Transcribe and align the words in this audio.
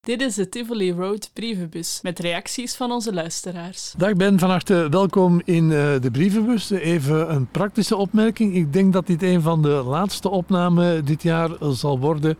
Dit 0.00 0.20
is 0.20 0.34
de 0.34 0.48
Tivoli 0.48 0.92
Road 0.92 1.30
brievenbus 1.32 1.98
met 2.02 2.18
reacties 2.18 2.74
van 2.74 2.92
onze 2.92 3.12
luisteraars. 3.12 3.94
Dag 3.96 4.14
Ben, 4.14 4.38
van 4.38 4.50
harte 4.50 4.88
welkom 4.90 5.42
in 5.44 5.64
uh, 5.64 6.00
de 6.00 6.10
brievenbus. 6.12 6.70
Even 6.70 7.34
een 7.34 7.46
praktische 7.46 7.96
opmerking. 7.96 8.54
Ik 8.54 8.72
denk 8.72 8.92
dat 8.92 9.06
dit 9.06 9.22
een 9.22 9.42
van 9.42 9.62
de 9.62 9.68
laatste 9.68 10.28
opnamen 10.28 11.04
dit 11.04 11.22
jaar 11.22 11.50
zal 11.60 11.98
worden 11.98 12.38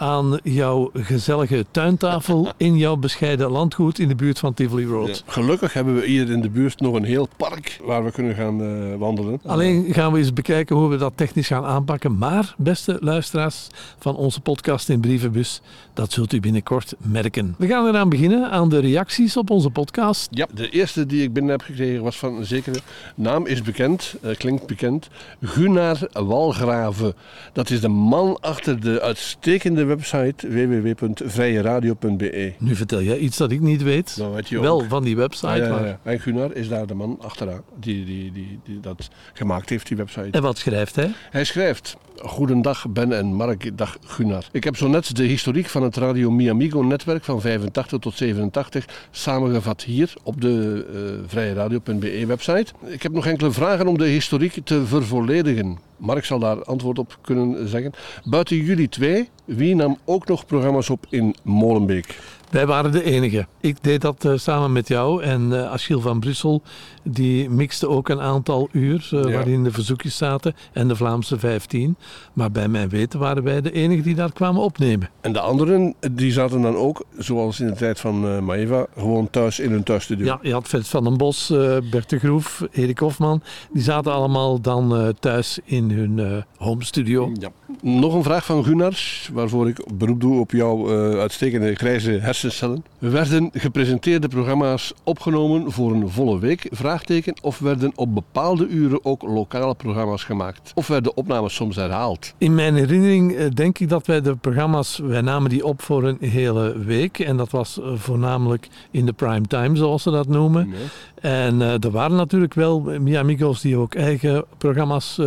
aan 0.00 0.38
jouw 0.42 0.90
gezellige 0.94 1.64
tuintafel 1.70 2.52
in 2.56 2.76
jouw 2.76 2.96
bescheiden 2.96 3.50
landgoed 3.50 3.98
in 3.98 4.08
de 4.08 4.14
buurt 4.14 4.38
van 4.38 4.54
Tivoli 4.54 4.86
Road. 4.86 5.22
Gelukkig 5.26 5.72
hebben 5.72 5.94
we 5.94 6.06
hier 6.06 6.30
in 6.30 6.40
de 6.40 6.50
buurt 6.50 6.80
nog 6.80 6.94
een 6.94 7.04
heel 7.04 7.28
park 7.36 7.80
waar 7.84 8.04
we 8.04 8.10
kunnen 8.10 8.34
gaan 8.34 8.62
uh, 8.62 8.96
wandelen. 8.96 9.40
Alleen 9.46 9.92
gaan 9.92 10.12
we 10.12 10.18
eens 10.18 10.32
bekijken 10.32 10.76
hoe 10.76 10.88
we 10.88 10.96
dat 10.96 11.12
technisch 11.14 11.46
gaan 11.46 11.64
aanpakken. 11.64 12.18
Maar, 12.18 12.54
beste 12.56 12.96
luisteraars 13.00 13.66
van 13.98 14.16
onze 14.16 14.40
podcast 14.40 14.88
in 14.88 15.00
Brievenbus, 15.00 15.60
dat 15.94 16.12
zult 16.12 16.32
u 16.32 16.40
binnenkort 16.40 16.94
merken. 16.98 17.54
We 17.58 17.66
gaan 17.66 17.86
eraan 17.86 18.08
beginnen 18.08 18.50
aan 18.50 18.68
de 18.68 18.78
reacties 18.78 19.36
op 19.36 19.50
onze 19.50 19.70
podcast. 19.70 20.28
Ja, 20.30 20.46
de 20.54 20.68
eerste 20.68 21.06
die 21.06 21.22
ik 21.22 21.32
binnen 21.32 21.52
heb 21.52 21.62
gekregen 21.62 22.02
was 22.02 22.18
van 22.18 22.36
een 22.36 22.46
zekere 22.46 22.78
naam 23.14 23.46
is 23.46 23.62
bekend, 23.62 24.14
uh, 24.24 24.34
klinkt 24.34 24.66
bekend, 24.66 25.08
Gunnar 25.42 25.98
Walgraven. 26.12 27.14
Dat 27.52 27.70
is 27.70 27.80
de 27.80 27.88
man 27.88 28.38
achter 28.40 28.80
de 28.80 29.00
uitstekende 29.00 29.88
website 29.96 30.48
www.vrijeradio.be. 30.48 32.52
Nu 32.58 32.74
vertel 32.74 33.02
jij 33.02 33.18
iets 33.18 33.36
dat 33.36 33.50
ik 33.50 33.60
niet 33.60 33.82
weet. 33.82 34.16
Dat 34.16 34.34
weet 34.34 34.48
je 34.48 34.60
Wel 34.60 34.80
ook. 34.82 34.88
van 34.88 35.02
die 35.02 35.16
website. 35.16 35.46
Ah, 35.46 35.56
ja, 35.56 35.64
ja, 35.64 35.70
maar- 35.70 35.86
ja. 35.86 35.98
En 36.02 36.20
Gunnar 36.20 36.54
is 36.54 36.68
daar 36.68 36.86
de 36.86 36.94
man 36.94 37.16
achteraan 37.20 37.62
die, 37.80 38.04
die, 38.04 38.32
die, 38.32 38.60
die 38.64 38.80
dat 38.80 39.08
gemaakt 39.32 39.68
heeft, 39.68 39.86
die 39.88 39.96
website. 39.96 40.28
En 40.30 40.42
wat 40.42 40.58
schrijft 40.58 40.96
hij? 40.96 41.10
Hij 41.30 41.44
schrijft: 41.44 41.96
Goedendag 42.16 42.88
Ben 42.88 43.12
en 43.12 43.26
Mark, 43.34 43.78
dag 43.78 43.98
Gunnar. 44.06 44.44
Ik 44.52 44.64
heb 44.64 44.76
zo 44.76 44.88
net 44.88 45.16
de 45.16 45.24
historiek 45.24 45.66
van 45.66 45.82
het 45.82 45.96
Radio 45.96 46.30
Miamigo 46.30 46.82
netwerk 46.82 47.24
van 47.24 47.40
85 47.40 47.98
tot 47.98 48.14
87 48.16 48.86
samengevat 49.10 49.82
hier 49.82 50.12
op 50.22 50.40
de 50.40 50.86
uh, 50.94 51.00
vrijeradio.be 51.28 52.26
website. 52.26 52.72
Ik 52.86 53.02
heb 53.02 53.12
nog 53.12 53.26
enkele 53.26 53.50
vragen 53.50 53.86
om 53.86 53.98
de 53.98 54.06
historiek 54.06 54.58
te 54.64 54.86
vervolledigen. 54.86 55.78
Mark 56.00 56.24
zal 56.24 56.38
daar 56.38 56.64
antwoord 56.64 56.98
op 56.98 57.18
kunnen 57.20 57.68
zeggen. 57.68 57.92
Buiten 58.24 58.56
jullie 58.56 58.88
twee, 58.88 59.28
wie 59.44 59.74
nam 59.74 59.98
ook 60.04 60.26
nog 60.26 60.46
programma's 60.46 60.90
op 60.90 61.06
in 61.08 61.34
Molenbeek? 61.42 62.18
Wij 62.50 62.66
waren 62.66 62.92
de 62.92 63.04
enige. 63.04 63.46
Ik 63.60 63.82
deed 63.82 64.00
dat 64.00 64.24
uh, 64.24 64.32
samen 64.36 64.72
met 64.72 64.88
jou 64.88 65.22
en 65.22 65.40
uh, 65.50 65.70
Achille 65.70 66.00
van 66.00 66.20
Brussel, 66.20 66.62
die 67.02 67.50
mixte 67.50 67.88
ook 67.88 68.08
een 68.08 68.20
aantal 68.20 68.68
uur 68.72 69.10
uh, 69.14 69.24
ja. 69.24 69.30
waarin 69.30 69.64
de 69.64 69.70
verzoekjes 69.70 70.16
zaten 70.16 70.54
en 70.72 70.88
de 70.88 70.96
Vlaamse 70.96 71.38
15. 71.38 71.96
Maar 72.32 72.50
bij 72.50 72.68
mijn 72.68 72.88
weten 72.88 73.18
waren 73.18 73.42
wij 73.42 73.60
de 73.60 73.72
enige 73.72 74.02
die 74.02 74.14
daar 74.14 74.32
kwamen 74.32 74.62
opnemen. 74.62 75.10
En 75.20 75.32
de 75.32 75.40
anderen, 75.40 75.94
die 76.12 76.32
zaten 76.32 76.62
dan 76.62 76.76
ook, 76.76 77.04
zoals 77.18 77.60
in 77.60 77.66
de 77.66 77.72
tijd 77.72 78.00
van 78.00 78.44
Maeva, 78.44 78.86
gewoon 78.96 79.30
thuis 79.30 79.58
in 79.58 79.70
hun 79.70 79.82
thuisstudio? 79.82 80.26
Ja, 80.26 80.38
je 80.42 80.52
had 80.52 80.68
Fred 80.68 80.88
van 80.88 81.04
den 81.04 81.16
Bos, 81.16 81.48
Bert 81.90 82.10
de 82.10 82.18
Groef, 82.18 82.62
Erik 82.72 82.98
Hofman. 82.98 83.42
Die 83.72 83.82
zaten 83.82 84.12
allemaal 84.12 84.60
dan 84.60 85.14
thuis 85.20 85.58
in 85.64 85.90
hun 85.90 86.44
home 86.56 86.84
studio. 86.84 87.30
Ja. 87.34 87.50
Nog 87.82 88.14
een 88.14 88.22
vraag 88.22 88.44
van 88.44 88.64
Gunnar, 88.64 88.98
waarvoor 89.32 89.68
ik 89.68 89.84
beroep 89.94 90.20
doe 90.20 90.40
op 90.40 90.50
jouw 90.50 90.90
uitstekende 91.18 91.74
grijze 91.74 92.10
hersencellen. 92.10 92.84
Werden 92.98 93.50
gepresenteerde 93.52 94.28
programma's 94.28 94.92
opgenomen 95.04 95.72
voor 95.72 95.92
een 95.92 96.08
volle 96.08 96.38
week? 96.38 96.66
Vraagteken. 96.70 97.34
Of 97.42 97.58
werden 97.58 97.92
op 97.94 98.14
bepaalde 98.14 98.66
uren 98.66 99.04
ook 99.04 99.22
lokale 99.22 99.74
programma's 99.74 100.24
gemaakt? 100.24 100.72
Of 100.74 100.86
werden 100.86 101.16
opnames 101.16 101.54
soms 101.54 101.76
herhaald? 101.76 102.34
In 102.38 102.54
mijn 102.54 102.74
herinnering 102.74 103.32
uh, 103.32 103.46
denk 103.54 103.78
ik 103.78 103.88
dat 103.88 104.06
wij 104.06 104.20
de 104.20 104.36
programma's, 104.36 104.98
wij 104.98 105.20
namen 105.20 105.50
die 105.50 105.64
op 105.64 105.82
voor 105.82 106.04
een 106.04 106.16
hele 106.20 106.78
week. 106.78 107.18
En 107.18 107.36
dat 107.36 107.50
was 107.50 107.78
uh, 107.78 107.86
voornamelijk 107.94 108.68
in 108.90 109.06
de 109.06 109.12
prime 109.12 109.46
time, 109.46 109.76
zoals 109.76 110.02
ze 110.02 110.10
dat 110.10 110.28
noemen. 110.28 110.68
Nee. 110.68 110.78
En 111.20 111.60
uh, 111.60 111.84
er 111.84 111.90
waren 111.90 112.16
natuurlijk 112.16 112.54
wel 112.54 112.80
Miamigos 112.80 113.60
die 113.60 113.76
ook 113.76 113.94
eigen 113.94 114.44
programma's 114.58 115.20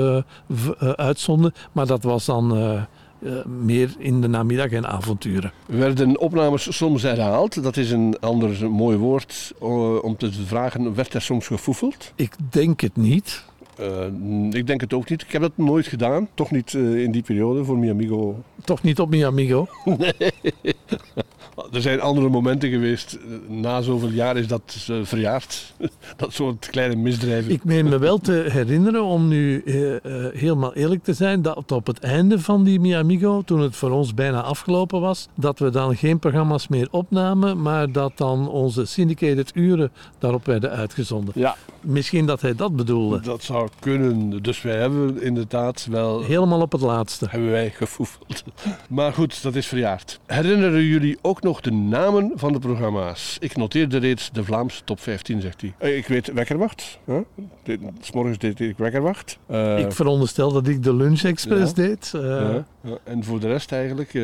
uitzonden. 0.95 1.53
Maar 1.71 1.87
dat 1.87 2.03
was 2.03 2.25
dan... 2.25 2.57
Uh, 2.57 2.81
meer 3.45 3.89
in 3.97 4.21
de 4.21 4.27
namiddag 4.27 4.69
en 4.69 4.87
avonturen. 4.87 5.51
Werden 5.65 6.19
opnames 6.19 6.77
soms 6.77 7.01
herhaald? 7.01 7.63
Dat 7.63 7.77
is 7.77 7.91
een 7.91 8.17
ander 8.19 8.71
mooi 8.71 8.97
woord 8.97 9.53
uh, 9.61 10.03
om 10.03 10.17
te 10.17 10.31
vragen. 10.31 10.95
Werd 10.95 11.13
er 11.13 11.21
soms 11.21 11.47
gefoefeld? 11.47 12.11
Ik 12.15 12.35
denk 12.49 12.81
het 12.81 12.95
niet. 12.95 13.43
Uh, 13.79 14.53
ik 14.59 14.67
denk 14.67 14.81
het 14.81 14.93
ook 14.93 15.09
niet. 15.09 15.21
Ik 15.21 15.31
heb 15.31 15.41
dat 15.41 15.51
nooit 15.55 15.87
gedaan. 15.87 16.27
Toch 16.33 16.51
niet 16.51 16.73
in 16.73 17.11
die 17.11 17.21
periode 17.21 17.63
voor 17.63 17.77
Miamigo. 17.77 18.43
Toch 18.63 18.83
niet 18.83 18.99
op 18.99 19.09
Miamigo? 19.09 19.67
nee. 19.97 20.31
Er 21.71 21.81
zijn 21.81 22.01
andere 22.01 22.29
momenten 22.29 22.69
geweest. 22.69 23.19
Na 23.47 23.81
zoveel 23.81 24.09
jaar 24.09 24.37
is 24.37 24.47
dat 24.47 24.87
uh, 24.89 24.97
verjaard. 25.03 25.73
dat 26.17 26.33
soort 26.33 26.67
kleine 26.69 26.95
misdrijven. 26.95 27.51
Ik 27.51 27.63
meen 27.63 27.89
me 27.89 27.97
wel 27.97 28.17
te 28.17 28.45
herinneren, 28.49 29.03
om 29.03 29.27
nu 29.27 29.63
helemaal 30.33 30.73
eerlijk 30.73 31.03
te 31.03 31.13
zijn, 31.13 31.41
dat 31.41 31.71
op 31.71 31.87
het 31.87 31.99
einde 31.99 32.39
van 32.39 32.63
die 32.63 32.79
Miamigo, 32.79 33.41
toen 33.41 33.59
het 33.59 33.75
voor 33.75 33.91
ons 33.91 34.13
bijna 34.13 34.41
afgelopen 34.41 35.01
was, 35.01 35.27
dat 35.35 35.59
we 35.59 35.69
dan 35.69 35.95
geen 35.95 36.19
programma's 36.19 36.67
meer 36.67 36.87
opnamen, 36.91 37.61
maar 37.61 37.91
dat 37.91 38.17
dan 38.17 38.49
onze 38.49 38.85
syndicated 38.85 39.51
uren 39.55 39.91
daarop 40.17 40.45
werden 40.45 40.71
uitgezonden. 40.71 41.33
Ja. 41.37 41.55
Misschien 41.81 42.25
dat 42.25 42.41
hij 42.41 42.55
dat 42.55 42.75
bedoelde. 42.75 43.19
Dat 43.19 43.43
zou 43.43 43.62
kunnen. 43.79 44.43
Dus 44.43 44.61
wij 44.61 44.77
hebben 44.77 45.21
inderdaad 45.21 45.87
wel... 45.89 46.23
Helemaal 46.23 46.61
op 46.61 46.71
het 46.71 46.81
laatste. 46.81 47.27
Hebben 47.29 47.51
wij 47.51 47.69
gefoefeld. 47.69 48.43
Maar 48.89 49.13
goed, 49.13 49.43
dat 49.43 49.55
is 49.55 49.67
verjaard. 49.67 50.19
Herinneren 50.25 50.83
jullie 50.83 51.17
ook 51.21 51.41
nog 51.41 51.61
de 51.61 51.71
namen 51.71 52.31
van 52.35 52.53
de 52.53 52.59
programma's? 52.59 53.37
Ik 53.39 53.55
noteerde 53.57 53.97
reeds 53.97 54.31
de 54.31 54.43
Vlaamse 54.43 54.83
top 54.83 54.99
15, 54.99 55.41
zegt 55.41 55.61
hij. 55.61 55.91
Ik 55.91 56.07
weet 56.07 56.33
Wekkerwacht. 56.33 56.99
Huh? 57.05 57.17
S'morgens 58.01 58.37
deed 58.37 58.59
ik 58.59 58.77
Wekkerwacht. 58.77 59.37
Uh, 59.51 59.79
ik 59.79 59.91
veronderstel 59.91 60.51
dat 60.51 60.67
ik 60.67 60.83
de 60.83 60.95
Lunch 60.95 61.23
Express 61.23 61.73
ja. 61.75 61.83
deed. 61.83 62.11
Uh, 62.15 62.21
ja. 62.21 62.65
Ja. 62.83 62.97
En 63.03 63.23
voor 63.23 63.39
de 63.39 63.47
rest 63.47 63.71
eigenlijk... 63.71 64.13
Uh... 64.13 64.23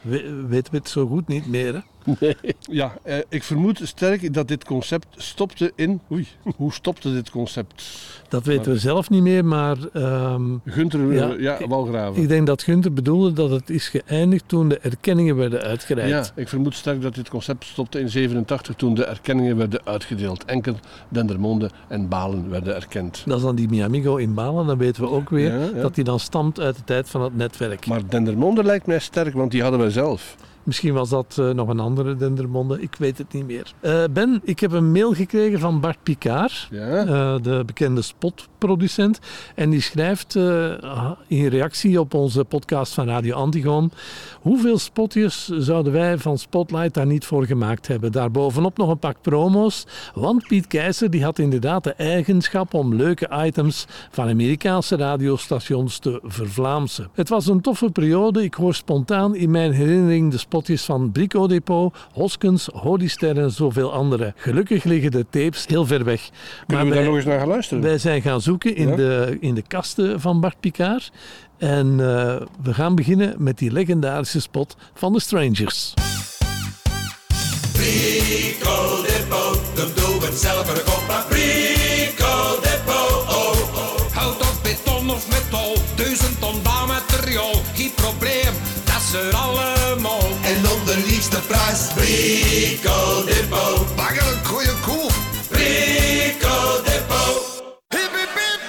We, 0.00 0.44
weten 0.48 0.72
we 0.72 0.78
het 0.78 0.88
zo 0.88 1.06
goed 1.06 1.28
niet 1.28 1.46
meer, 1.46 1.74
hè? 1.74 1.80
Nee. 2.20 2.36
Ja, 2.60 2.92
eh, 3.02 3.18
ik 3.28 3.42
vermoed 3.42 3.80
sterk 3.82 4.34
dat 4.34 4.48
dit 4.48 4.64
concept 4.64 5.06
stopte 5.16 5.72
in... 5.74 6.00
Oei, 6.12 6.26
hoe 6.56 6.72
stopte 6.72 7.12
dit 7.12 7.30
concept? 7.30 7.84
Dat 8.28 8.44
weten 8.44 8.72
we 8.72 8.78
zelf 8.78 9.10
niet 9.10 9.22
meer, 9.22 9.44
maar... 9.44 9.76
Um, 9.92 10.60
Gunther, 10.64 11.12
ja, 11.12 11.34
ja, 11.38 11.66
Walgraven. 11.66 12.22
Ik 12.22 12.28
denk 12.28 12.46
dat 12.46 12.62
Gunther 12.62 12.92
bedoelde 12.92 13.32
dat 13.32 13.50
het 13.50 13.70
is 13.70 13.88
geëindigd 13.88 14.48
toen 14.48 14.68
de 14.68 14.78
erkenningen 14.78 15.36
werden 15.36 15.62
uitgereikt. 15.62 16.26
Ja, 16.26 16.42
ik 16.42 16.48
vermoed 16.48 16.74
sterk 16.74 17.02
dat 17.02 17.14
dit 17.14 17.28
concept 17.28 17.64
stopte 17.64 18.00
in 18.00 18.08
87 18.08 18.74
toen 18.74 18.94
de 18.94 19.04
erkenningen 19.04 19.56
werden 19.56 19.80
uitgedeeld. 19.84 20.44
Enkel 20.44 20.74
Dendermonde 21.08 21.70
en 21.88 22.08
Balen 22.08 22.50
werden 22.50 22.74
erkend. 22.74 23.22
Dat 23.26 23.36
is 23.36 23.42
dan 23.42 23.54
die 23.54 23.68
Miamigo 23.68 24.16
in 24.16 24.34
Balen, 24.34 24.66
dan 24.66 24.78
weten 24.78 25.02
we 25.02 25.08
ook 25.08 25.30
weer 25.30 25.52
ja, 25.52 25.64
ja. 25.74 25.80
dat 25.80 25.94
die 25.94 26.04
dan 26.04 26.20
stamt 26.20 26.60
uit 26.60 26.76
de 26.76 26.84
tijd 26.84 27.10
van 27.10 27.22
het 27.22 27.36
netwerk. 27.36 27.86
Maar 27.86 27.93
Dendermonde 28.08 28.64
lijkt 28.64 28.86
mij 28.86 28.98
sterk, 28.98 29.34
want 29.34 29.50
die 29.50 29.62
hadden 29.62 29.80
wij 29.80 29.90
zelf. 29.90 30.36
Misschien 30.64 30.94
was 30.94 31.08
dat 31.08 31.36
uh, 31.40 31.50
nog 31.50 31.68
een 31.68 31.80
andere 31.80 32.16
Dendermonde, 32.16 32.80
ik 32.80 32.94
weet 32.98 33.18
het 33.18 33.32
niet 33.32 33.46
meer. 33.46 33.72
Uh, 33.80 34.04
ben, 34.10 34.40
ik 34.44 34.60
heb 34.60 34.72
een 34.72 34.92
mail 34.92 35.12
gekregen 35.12 35.58
van 35.58 35.80
Bart 35.80 35.98
Picard, 36.02 36.68
ja? 36.70 37.04
uh, 37.04 37.42
de 37.42 37.62
bekende 37.66 38.02
spotproducent. 38.02 39.18
En 39.54 39.70
die 39.70 39.80
schrijft 39.80 40.34
in 41.26 41.46
reactie 41.46 42.00
op 42.00 42.14
onze 42.14 42.44
podcast 42.44 42.94
van 42.94 43.06
Radio 43.06 43.34
Antigoon... 43.34 43.90
hoeveel 44.40 44.78
spotjes 44.78 45.48
zouden 45.48 45.92
wij 45.92 46.18
van 46.18 46.38
Spotlight 46.38 46.94
daar 46.94 47.06
niet 47.06 47.24
voor 47.24 47.46
gemaakt 47.46 47.86
hebben? 47.86 48.12
Daarbovenop 48.12 48.76
nog 48.76 48.88
een 48.88 48.98
pak 48.98 49.16
promo's. 49.20 49.86
Want 50.14 50.46
Piet 50.46 50.66
Keizer 50.66 51.10
die 51.10 51.24
had 51.24 51.38
inderdaad 51.38 51.84
de 51.84 51.92
eigenschap 51.92 52.74
om 52.74 52.94
leuke 52.94 53.28
items 53.44 53.86
van 54.10 54.28
Amerikaanse 54.28 54.96
radiostations 54.96 55.98
te 55.98 56.20
vervlaamsen. 56.22 57.08
Het 57.12 57.28
was 57.28 57.46
een 57.46 57.60
toffe 57.60 57.90
periode. 57.90 58.42
Ik 58.42 58.54
hoor 58.54 58.74
spontaan 58.74 59.34
in 59.34 59.50
mijn 59.50 59.72
herinnering 59.72 60.30
de 60.30 60.38
spotjes 60.54 60.84
van 60.84 61.12
Brico 61.12 61.46
Depot, 61.46 61.96
Hoskens, 62.12 62.68
Holyster 62.72 63.38
en 63.38 63.50
zoveel 63.50 63.92
andere. 63.92 64.32
Gelukkig 64.36 64.84
liggen 64.84 65.10
de 65.10 65.26
tapes 65.30 65.66
heel 65.66 65.86
ver 65.86 66.04
weg. 66.04 66.20
Kunnen 66.66 66.66
maar 66.66 66.84
we 66.84 66.88
wij, 66.88 66.98
daar 66.98 67.06
nog 67.06 67.16
eens 67.16 67.24
naar 67.24 67.38
gaan 67.38 67.48
luisteren? 67.48 67.82
Wij 67.82 67.98
zijn 67.98 68.22
gaan 68.22 68.40
zoeken 68.40 68.76
in, 68.76 68.88
ja? 68.88 68.96
de, 68.96 69.36
in 69.40 69.54
de 69.54 69.62
kasten 69.62 70.20
van 70.20 70.40
Bart 70.40 70.60
Picard. 70.60 71.12
En 71.58 71.86
uh, 71.86 71.96
we 72.62 72.74
gaan 72.74 72.94
beginnen 72.94 73.34
met 73.38 73.58
die 73.58 73.72
legendarische 73.72 74.40
spot 74.40 74.76
van 74.94 75.12
de 75.12 75.20
Strangers. 75.20 75.94
Brico 77.72 79.02
Depot, 79.02 79.60
de 79.74 79.92
doe 79.94 80.24
het 80.24 80.34
zelf 80.34 80.66
voor 80.66 80.74
de 80.74 80.82
kop. 80.84 81.24
Brico 81.28 82.60
Depot, 82.62 83.10
oh, 83.28 83.74
oh. 83.74 84.14
Houd 84.16 84.40
op 84.40 84.58
beton 84.62 85.10
of 85.10 85.28
metal, 85.30 85.72
duizend 85.94 86.40
ton 86.40 86.62
bouwmateriaal. 86.62 87.54
Geen 87.74 87.92
probleem, 87.94 88.52
dat 88.84 88.96
is 88.96 89.14
er 89.14 89.34
allemaal. 89.34 89.73
Liefste 91.24 91.46
prijs, 91.46 91.80
Brico 91.94 93.24
Depot. 93.24 93.96
Bagger 93.96 94.32
een 94.32 94.44
goeie 94.44 94.72
koop. 94.86 95.12
Brico 95.48 96.82
Depot. 96.84 97.62
Hip, 97.88 98.10
hip, 98.12 98.34
hip. 98.34 98.60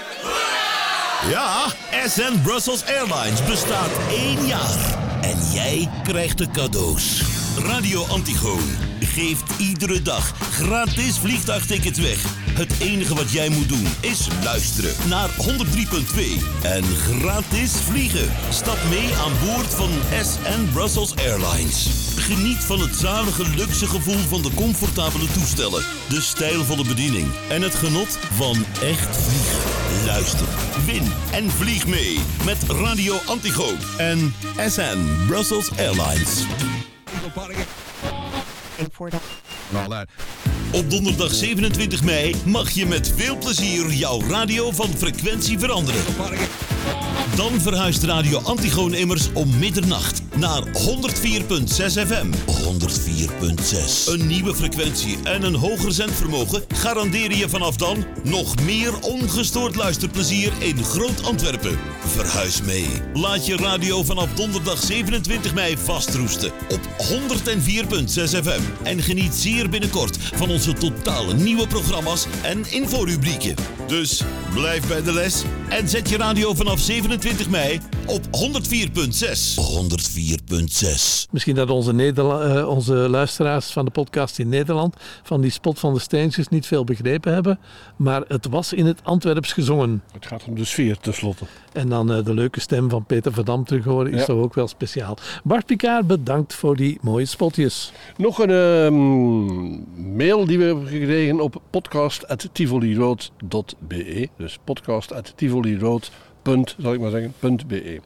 Ja, 1.29 1.67
SN 2.07 2.41
Brussels 2.41 2.83
Airlines 2.85 3.43
bestaat 3.45 3.89
één 4.09 4.45
jaar. 4.45 4.97
En 5.21 5.37
jij 5.53 5.89
krijgt 6.03 6.37
de 6.37 6.47
cadeaus. 6.51 7.21
Radio 7.57 8.05
Antigoon 8.05 8.69
geeft 8.99 9.43
iedere 9.57 10.01
dag 10.01 10.33
gratis 10.51 11.17
vliegtuigtickets 11.17 11.99
weg. 11.99 12.23
Het 12.51 12.79
enige 12.79 13.15
wat 13.15 13.31
jij 13.31 13.49
moet 13.49 13.69
doen 13.69 13.87
is 14.01 14.27
luisteren 14.43 15.09
naar 15.09 15.29
103.2 15.29 15.35
en 16.63 16.83
gratis 16.83 17.71
vliegen. 17.71 18.31
Stap 18.49 18.77
mee 18.89 19.15
aan 19.15 19.31
boord 19.45 19.73
van 19.73 19.89
SN 20.23 20.71
Brussels 20.73 21.15
Airlines. 21.15 21.87
Geniet 22.15 22.63
van 22.63 22.79
het 22.79 22.95
zalige 22.95 23.49
luxe 23.55 23.87
gevoel 23.87 24.19
van 24.29 24.41
de 24.41 24.53
comfortabele 24.55 25.27
toestellen, 25.31 25.83
de 26.09 26.21
stijlvolle 26.21 26.85
bediening 26.87 27.27
en 27.49 27.61
het 27.61 27.75
genot 27.75 28.17
van 28.31 28.65
echt 28.81 29.17
vliegen. 29.17 30.05
Luister, 30.05 30.47
win 30.85 31.11
en 31.31 31.51
vlieg 31.51 31.87
mee 31.87 32.19
met 32.45 32.57
Radio 32.67 33.15
Antigoon 33.25 33.77
en 33.97 34.33
SN 34.67 35.25
Brussels 35.27 35.69
Airlines. 35.77 36.43
Op 40.71 40.89
donderdag 40.89 41.33
27 41.33 42.03
mei 42.03 42.35
mag 42.45 42.69
je 42.69 42.85
met 42.85 43.13
veel 43.15 43.37
plezier 43.37 43.91
jouw 43.91 44.21
radio 44.29 44.71
van 44.71 44.87
frequentie 44.97 45.59
veranderen. 45.59 46.03
Dan 47.33 47.61
verhuist 47.61 48.03
Radio 48.03 48.39
Antigoon 48.39 48.93
immers 48.93 49.29
om 49.33 49.57
middernacht 49.59 50.21
naar 50.35 50.63
104.6 50.63 50.73
FM. 51.85 52.27
104.6. 52.31 54.13
Een 54.13 54.27
nieuwe 54.27 54.55
frequentie 54.55 55.17
en 55.23 55.43
een 55.43 55.55
hoger 55.55 55.91
zendvermogen 55.91 56.63
garanderen 56.73 57.37
je 57.37 57.49
vanaf 57.49 57.75
dan 57.75 58.05
nog 58.23 58.61
meer 58.61 58.99
ongestoord 59.01 59.75
luisterplezier 59.75 60.51
in 60.59 60.83
Groot 60.83 61.23
Antwerpen. 61.23 61.79
Verhuis 62.05 62.61
mee. 62.61 62.87
Laat 63.13 63.45
je 63.45 63.57
radio 63.57 64.03
vanaf 64.03 64.33
donderdag 64.33 64.83
27 64.83 65.53
mei 65.53 65.77
vastroesten 65.77 66.51
op 66.69 66.79
104.6 66.99 68.23
FM. 68.23 68.61
En 68.83 69.01
geniet 69.01 69.33
zeer 69.33 69.69
binnenkort 69.69 70.17
van 70.35 70.49
onze 70.49 70.73
totale 70.73 71.33
nieuwe 71.33 71.67
programma's 71.67 72.27
en 72.43 72.71
inforubrieken. 72.71 73.55
Dus 73.87 74.21
blijf 74.53 74.87
bij 74.87 75.03
de 75.03 75.13
les 75.13 75.43
en 75.69 75.89
zet 75.89 76.09
je 76.09 76.17
radio 76.17 76.53
vanaf 76.53 76.79
27 76.79 77.14
mei 77.49 77.79
op 78.07 78.21
104.6. 78.25 79.55
104.6. 79.55 81.27
Misschien 81.31 81.55
dat 81.55 81.69
onze, 81.69 81.93
Nederla- 81.93 82.41
eh, 82.41 82.67
onze 82.67 82.93
luisteraars 82.93 83.71
van 83.71 83.85
de 83.85 83.91
podcast 83.91 84.39
in 84.39 84.49
Nederland 84.49 84.95
van 85.23 85.41
die 85.41 85.51
spot 85.51 85.79
van 85.79 85.93
de 85.93 85.99
Steentjes 85.99 86.47
niet 86.47 86.65
veel 86.67 86.83
begrepen 86.83 87.33
hebben. 87.33 87.59
Maar 87.95 88.23
het 88.27 88.47
was 88.49 88.73
in 88.73 88.85
het 88.85 88.99
Antwerps 89.03 89.53
gezongen. 89.53 90.03
Het 90.13 90.25
gaat 90.25 90.43
om 90.47 90.55
de 90.55 90.65
sfeer 90.65 90.97
tenslotte. 90.97 91.45
En 91.73 91.89
dan 91.89 92.13
eh, 92.13 92.25
de 92.25 92.33
leuke 92.33 92.59
stem 92.59 92.89
van 92.89 93.05
Peter 93.05 93.33
Verdam 93.33 93.63
terug 93.65 93.83
horen 93.83 94.13
is 94.13 94.19
Ja. 94.19 94.25
toch 94.25 94.41
ook 94.43 94.53
wel 94.53 94.67
speciaal. 94.67 95.17
Bart 95.43 95.65
Picard, 95.65 96.07
bedankt 96.07 96.53
voor 96.53 96.75
die 96.75 96.97
mooie 97.01 97.25
spotjes. 97.25 97.91
Nog 98.17 98.39
een 98.39 98.49
ehm, 98.49 98.95
mail 100.17 100.45
die 100.45 100.57
we 100.57 100.63
hebben 100.63 100.87
gekregen 100.87 101.39
op 101.39 101.61
podcast.tivoliroad.be. 101.69 104.29
Dus 104.37 104.57
podcast.tivoliroad. 104.63 106.11
Punt, 106.45 106.75
zal 106.77 106.93
ik 106.93 106.99
maar 106.99 107.11
zeggen, 107.11 107.33
punt 107.39 107.67
.be. 107.67 107.99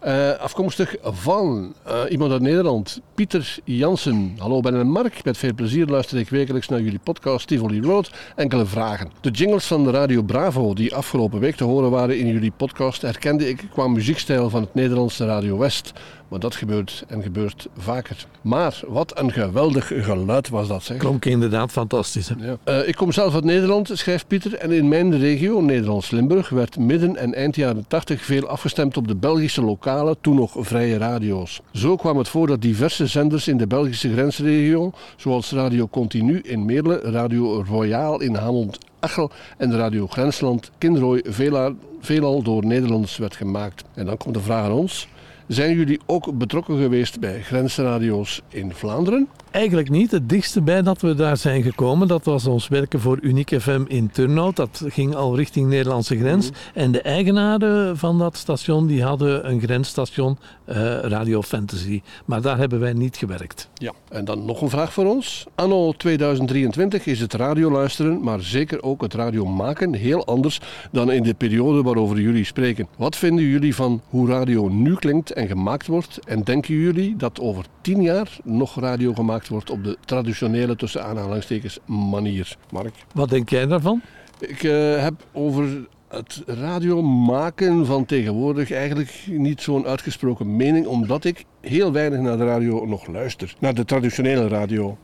Eh, 0.00 0.30
afkomstig 0.32 0.96
van 1.02 1.74
eh, 1.84 2.00
iemand 2.08 2.32
uit 2.32 2.42
Nederland, 2.42 3.00
Pieter 3.14 3.56
Jansen. 3.64 4.34
Hallo, 4.38 4.60
ben 4.60 4.74
een 4.74 4.90
Mark. 4.90 5.24
Met 5.24 5.38
veel 5.38 5.54
plezier 5.54 5.86
luister 5.86 6.18
ik 6.18 6.28
wekelijks 6.28 6.68
naar 6.68 6.80
jullie 6.80 7.00
podcast 7.02 7.46
Tivoli 7.46 7.80
Road. 7.80 8.10
Enkele 8.36 8.66
vragen. 8.66 9.10
De 9.20 9.30
jingles 9.30 9.66
van 9.66 9.84
de 9.84 9.90
Radio 9.90 10.22
Bravo, 10.22 10.74
die 10.74 10.94
afgelopen 10.94 11.40
week 11.40 11.56
te 11.56 11.64
horen 11.64 11.90
waren 11.90 12.18
in 12.18 12.26
jullie 12.26 12.52
podcast, 12.56 13.02
herkende 13.02 13.48
ik 13.48 13.64
qua 13.72 13.88
muziekstijl 13.88 14.50
van 14.50 14.60
het 14.60 14.74
Nederlandse 14.74 15.26
Radio 15.26 15.58
West. 15.58 15.92
Maar 16.28 16.40
dat 16.40 16.56
gebeurt 16.56 17.04
en 17.08 17.22
gebeurt 17.22 17.68
vaker. 17.76 18.26
Maar 18.40 18.80
wat 18.86 19.18
een 19.18 19.32
geweldig 19.32 19.92
geluid 19.94 20.48
was 20.48 20.68
dat, 20.68 20.82
zeg. 20.82 20.96
Klonk 20.96 21.24
inderdaad 21.24 21.70
fantastisch. 21.70 22.28
Hè? 22.28 22.34
Ja. 22.38 22.56
Eh, 22.64 22.88
ik 22.88 22.96
kom 22.96 23.12
zelf 23.12 23.34
uit 23.34 23.44
Nederland, 23.44 23.90
schrijft 23.92 24.26
Pieter. 24.26 24.54
En 24.54 24.72
in 24.72 24.88
mijn 24.88 25.18
regio, 25.18 25.60
Nederlands-Limburg, 25.60 26.48
werd 26.48 26.78
midden 26.78 27.16
en 27.16 27.34
eind 27.34 27.56
jaren 27.56 27.84
80 27.88 28.24
veel 28.24 28.46
afgestemd 28.46 28.96
op 28.96 29.08
de 29.08 29.16
Belgische 29.16 29.57
lokale, 29.62 30.16
toen 30.20 30.34
nog 30.34 30.54
vrije 30.58 30.98
radio's. 30.98 31.60
Zo 31.72 31.96
kwam 31.96 32.18
het 32.18 32.28
voor 32.28 32.46
dat 32.46 32.62
diverse 32.62 33.06
zenders 33.06 33.48
in 33.48 33.56
de 33.56 33.66
Belgische 33.66 34.12
grensregio, 34.12 34.90
zoals 35.16 35.52
Radio 35.52 35.88
Continu 35.88 36.40
in 36.40 36.64
Meerle, 36.64 36.98
Radio 36.98 37.64
Royaal 37.68 38.20
in 38.20 38.34
Hamond-Achel 38.34 39.30
en 39.56 39.76
Radio 39.76 40.06
Grensland, 40.06 40.70
Kinrooi, 40.78 41.20
veelal, 41.24 41.74
veelal 42.00 42.42
door 42.42 42.66
Nederlanders 42.66 43.16
werd 43.16 43.36
gemaakt. 43.36 43.84
En 43.94 44.06
dan 44.06 44.16
komt 44.16 44.34
de 44.34 44.40
vraag 44.40 44.64
aan 44.64 44.72
ons. 44.72 45.08
Zijn 45.46 45.76
jullie 45.76 46.00
ook 46.06 46.38
betrokken 46.38 46.78
geweest 46.78 47.20
bij 47.20 47.42
grensradio's 47.42 48.42
in 48.48 48.72
Vlaanderen? 48.72 49.28
Eigenlijk 49.58 49.90
niet. 49.90 50.10
Het 50.10 50.28
dichtste 50.28 50.62
bij 50.62 50.82
dat 50.82 51.00
we 51.00 51.14
daar 51.14 51.36
zijn 51.36 51.62
gekomen, 51.62 52.08
dat 52.08 52.24
was 52.24 52.46
ons 52.46 52.68
werken 52.68 53.00
voor 53.00 53.18
Unique 53.20 53.60
FM 53.60 53.84
in 53.88 54.10
Turnhout. 54.10 54.56
Dat 54.56 54.84
ging 54.86 55.14
al 55.14 55.36
richting 55.36 55.68
Nederlandse 55.68 56.18
grens. 56.18 56.50
En 56.74 56.92
de 56.92 57.02
eigenaren 57.02 57.98
van 57.98 58.18
dat 58.18 58.36
station, 58.36 58.86
die 58.86 59.02
hadden 59.02 59.50
een 59.50 59.60
grensstation, 59.60 60.38
eh, 60.64 60.76
Radio 61.00 61.42
Fantasy. 61.42 62.02
Maar 62.24 62.42
daar 62.42 62.58
hebben 62.58 62.80
wij 62.80 62.92
niet 62.92 63.16
gewerkt. 63.16 63.68
Ja, 63.74 63.92
en 64.08 64.24
dan 64.24 64.44
nog 64.44 64.60
een 64.60 64.70
vraag 64.70 64.92
voor 64.92 65.06
ons. 65.06 65.46
Anno 65.54 65.92
2023 65.92 67.06
is 67.06 67.20
het 67.20 67.34
radioluisteren, 67.34 68.22
maar 68.22 68.40
zeker 68.40 68.82
ook 68.82 69.02
het 69.02 69.14
radiomaken 69.14 69.94
heel 69.94 70.26
anders 70.26 70.60
dan 70.92 71.12
in 71.12 71.22
de 71.22 71.34
periode 71.34 71.82
waarover 71.82 72.20
jullie 72.20 72.44
spreken. 72.44 72.88
Wat 72.96 73.16
vinden 73.16 73.44
jullie 73.44 73.74
van 73.74 74.00
hoe 74.08 74.28
radio 74.28 74.68
nu 74.68 74.94
klinkt 74.94 75.32
en 75.32 75.46
gemaakt 75.46 75.86
wordt? 75.86 76.18
En 76.26 76.42
denken 76.42 76.74
jullie 76.74 77.16
dat 77.16 77.40
over 77.40 77.64
tien 77.80 78.02
jaar 78.02 78.36
nog 78.44 78.80
radio 78.80 79.14
gemaakt 79.14 79.46
wordt 79.48 79.70
op 79.70 79.84
de 79.84 79.96
traditionele 80.04 80.76
tussen 80.76 81.04
aanhalingstekens 81.04 81.78
manier? 81.86 82.56
Mark? 82.70 82.94
Wat 83.14 83.28
denk 83.28 83.48
jij 83.48 83.66
daarvan? 83.66 84.02
Ik 84.38 84.62
eh, 84.62 85.02
heb 85.02 85.14
over 85.32 85.86
het 86.08 86.42
radio 86.46 87.02
maken 87.02 87.86
van 87.86 88.04
tegenwoordig 88.04 88.70
eigenlijk 88.70 89.24
niet 89.26 89.60
zo'n 89.60 89.86
uitgesproken 89.86 90.56
mening, 90.56 90.86
omdat 90.86 91.24
ik 91.24 91.44
heel 91.60 91.92
weinig 91.92 92.20
naar 92.20 92.36
de 92.38 92.44
radio 92.44 92.86
nog 92.86 93.06
luister. 93.06 93.54
Naar 93.58 93.74
de 93.74 93.84
traditionele 93.84 94.48
radio. 94.48 94.98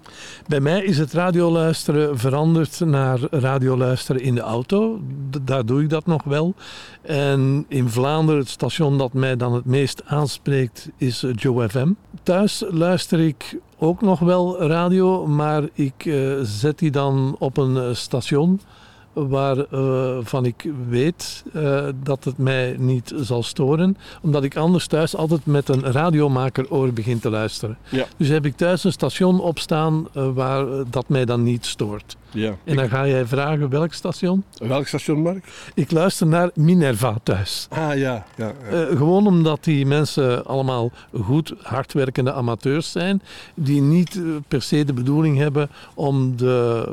Bij 0.47 0.61
mij 0.61 0.85
is 0.85 0.99
het 0.99 1.13
radioluisteren 1.13 2.19
veranderd 2.19 2.81
naar 2.81 3.19
radioluisteren 3.31 4.23
in 4.23 4.35
de 4.35 4.41
auto. 4.41 5.01
Daar 5.43 5.67
doe 5.67 5.83
ik 5.83 5.89
dat 5.91 6.07
nog 6.07 6.25
wel. 6.25 6.55
En 7.03 7.65
in 7.69 7.89
Vlaanderen, 7.89 8.41
het 8.41 8.51
station 8.51 8.99
dat 8.99 9.13
mij 9.13 9.37
dan 9.37 9.55
het 9.55 9.65
meest 9.65 10.03
aanspreekt, 10.05 10.89
is 10.97 11.25
Joe 11.35 11.69
FM. 11.69 11.93
Thuis 12.23 12.65
luister 12.71 13.21
ik 13.21 13.59
ook 13.79 14.01
nog 14.01 14.19
wel 14.19 14.63
radio, 14.63 15.27
maar 15.27 15.63
ik 15.73 16.07
eh, 16.07 16.33
zet 16.43 16.79
die 16.79 16.91
dan 16.91 17.37
op 17.39 17.57
een 17.57 17.77
eh, 17.77 17.95
station 17.95 18.61
waarvan 19.15 20.45
ik 20.45 20.71
weet 20.89 21.45
eh, 21.53 21.87
dat 22.03 22.25
het 22.25 22.39
mij 22.39 22.77
niet 22.79 23.13
zal 23.17 23.43
storen, 23.43 23.97
omdat 24.21 24.45
ik 24.45 24.57
anders 24.57 24.87
thuis 24.87 25.17
altijd 25.17 25.47
met 25.47 25.69
een 25.69 25.83
radiomaker 25.93 26.71
oor 26.71 26.93
begin 26.93 27.19
te 27.21 27.31
luisteren. 27.31 27.79
Ja. 27.89 28.07
Dus 28.17 28.29
heb 28.29 28.45
ik 28.47 28.57
thuis 28.57 28.85
een 28.85 28.93
station 28.93 29.41
opstaan 29.41 30.09
eh, 30.13 30.29
waar 30.35 30.69
eh, 30.69 30.81
dat 30.91 31.09
mij 31.09 31.25
dan 31.25 31.43
niet 31.43 31.67
stoort. 31.67 32.17
ja. 32.31 32.57
En 32.65 32.77
dan 32.77 32.89
ga 32.89 33.07
jij 33.07 33.27
vragen 33.27 33.69
welk 33.69 33.93
station? 33.93 34.45
Welk 34.59 34.87
station, 34.87 35.23
Mark? 35.23 35.45
Ik 35.75 35.91
luister 35.91 36.27
naar 36.27 36.51
Minerva 36.55 37.17
thuis. 37.23 37.67
Ah 37.71 37.79
ja, 37.79 37.95
ja. 37.97 38.25
ja. 38.37 38.53
Eh, 38.71 38.97
gewoon 38.97 39.27
omdat 39.27 39.65
die 39.65 39.87
mensen 39.87 40.45
allemaal 40.45 40.91
goed 41.23 41.55
hardwerkende 41.63 42.33
amateurs 42.33 42.93
zijn, 42.93 43.23
die 43.55 43.81
niet 43.81 44.17
eh, 44.17 44.23
per 44.49 44.63
se 44.63 44.85
de 44.85 44.93
bedoeling 44.93 45.39
hebben 45.39 45.71
om 45.95 46.37
de 46.37 46.87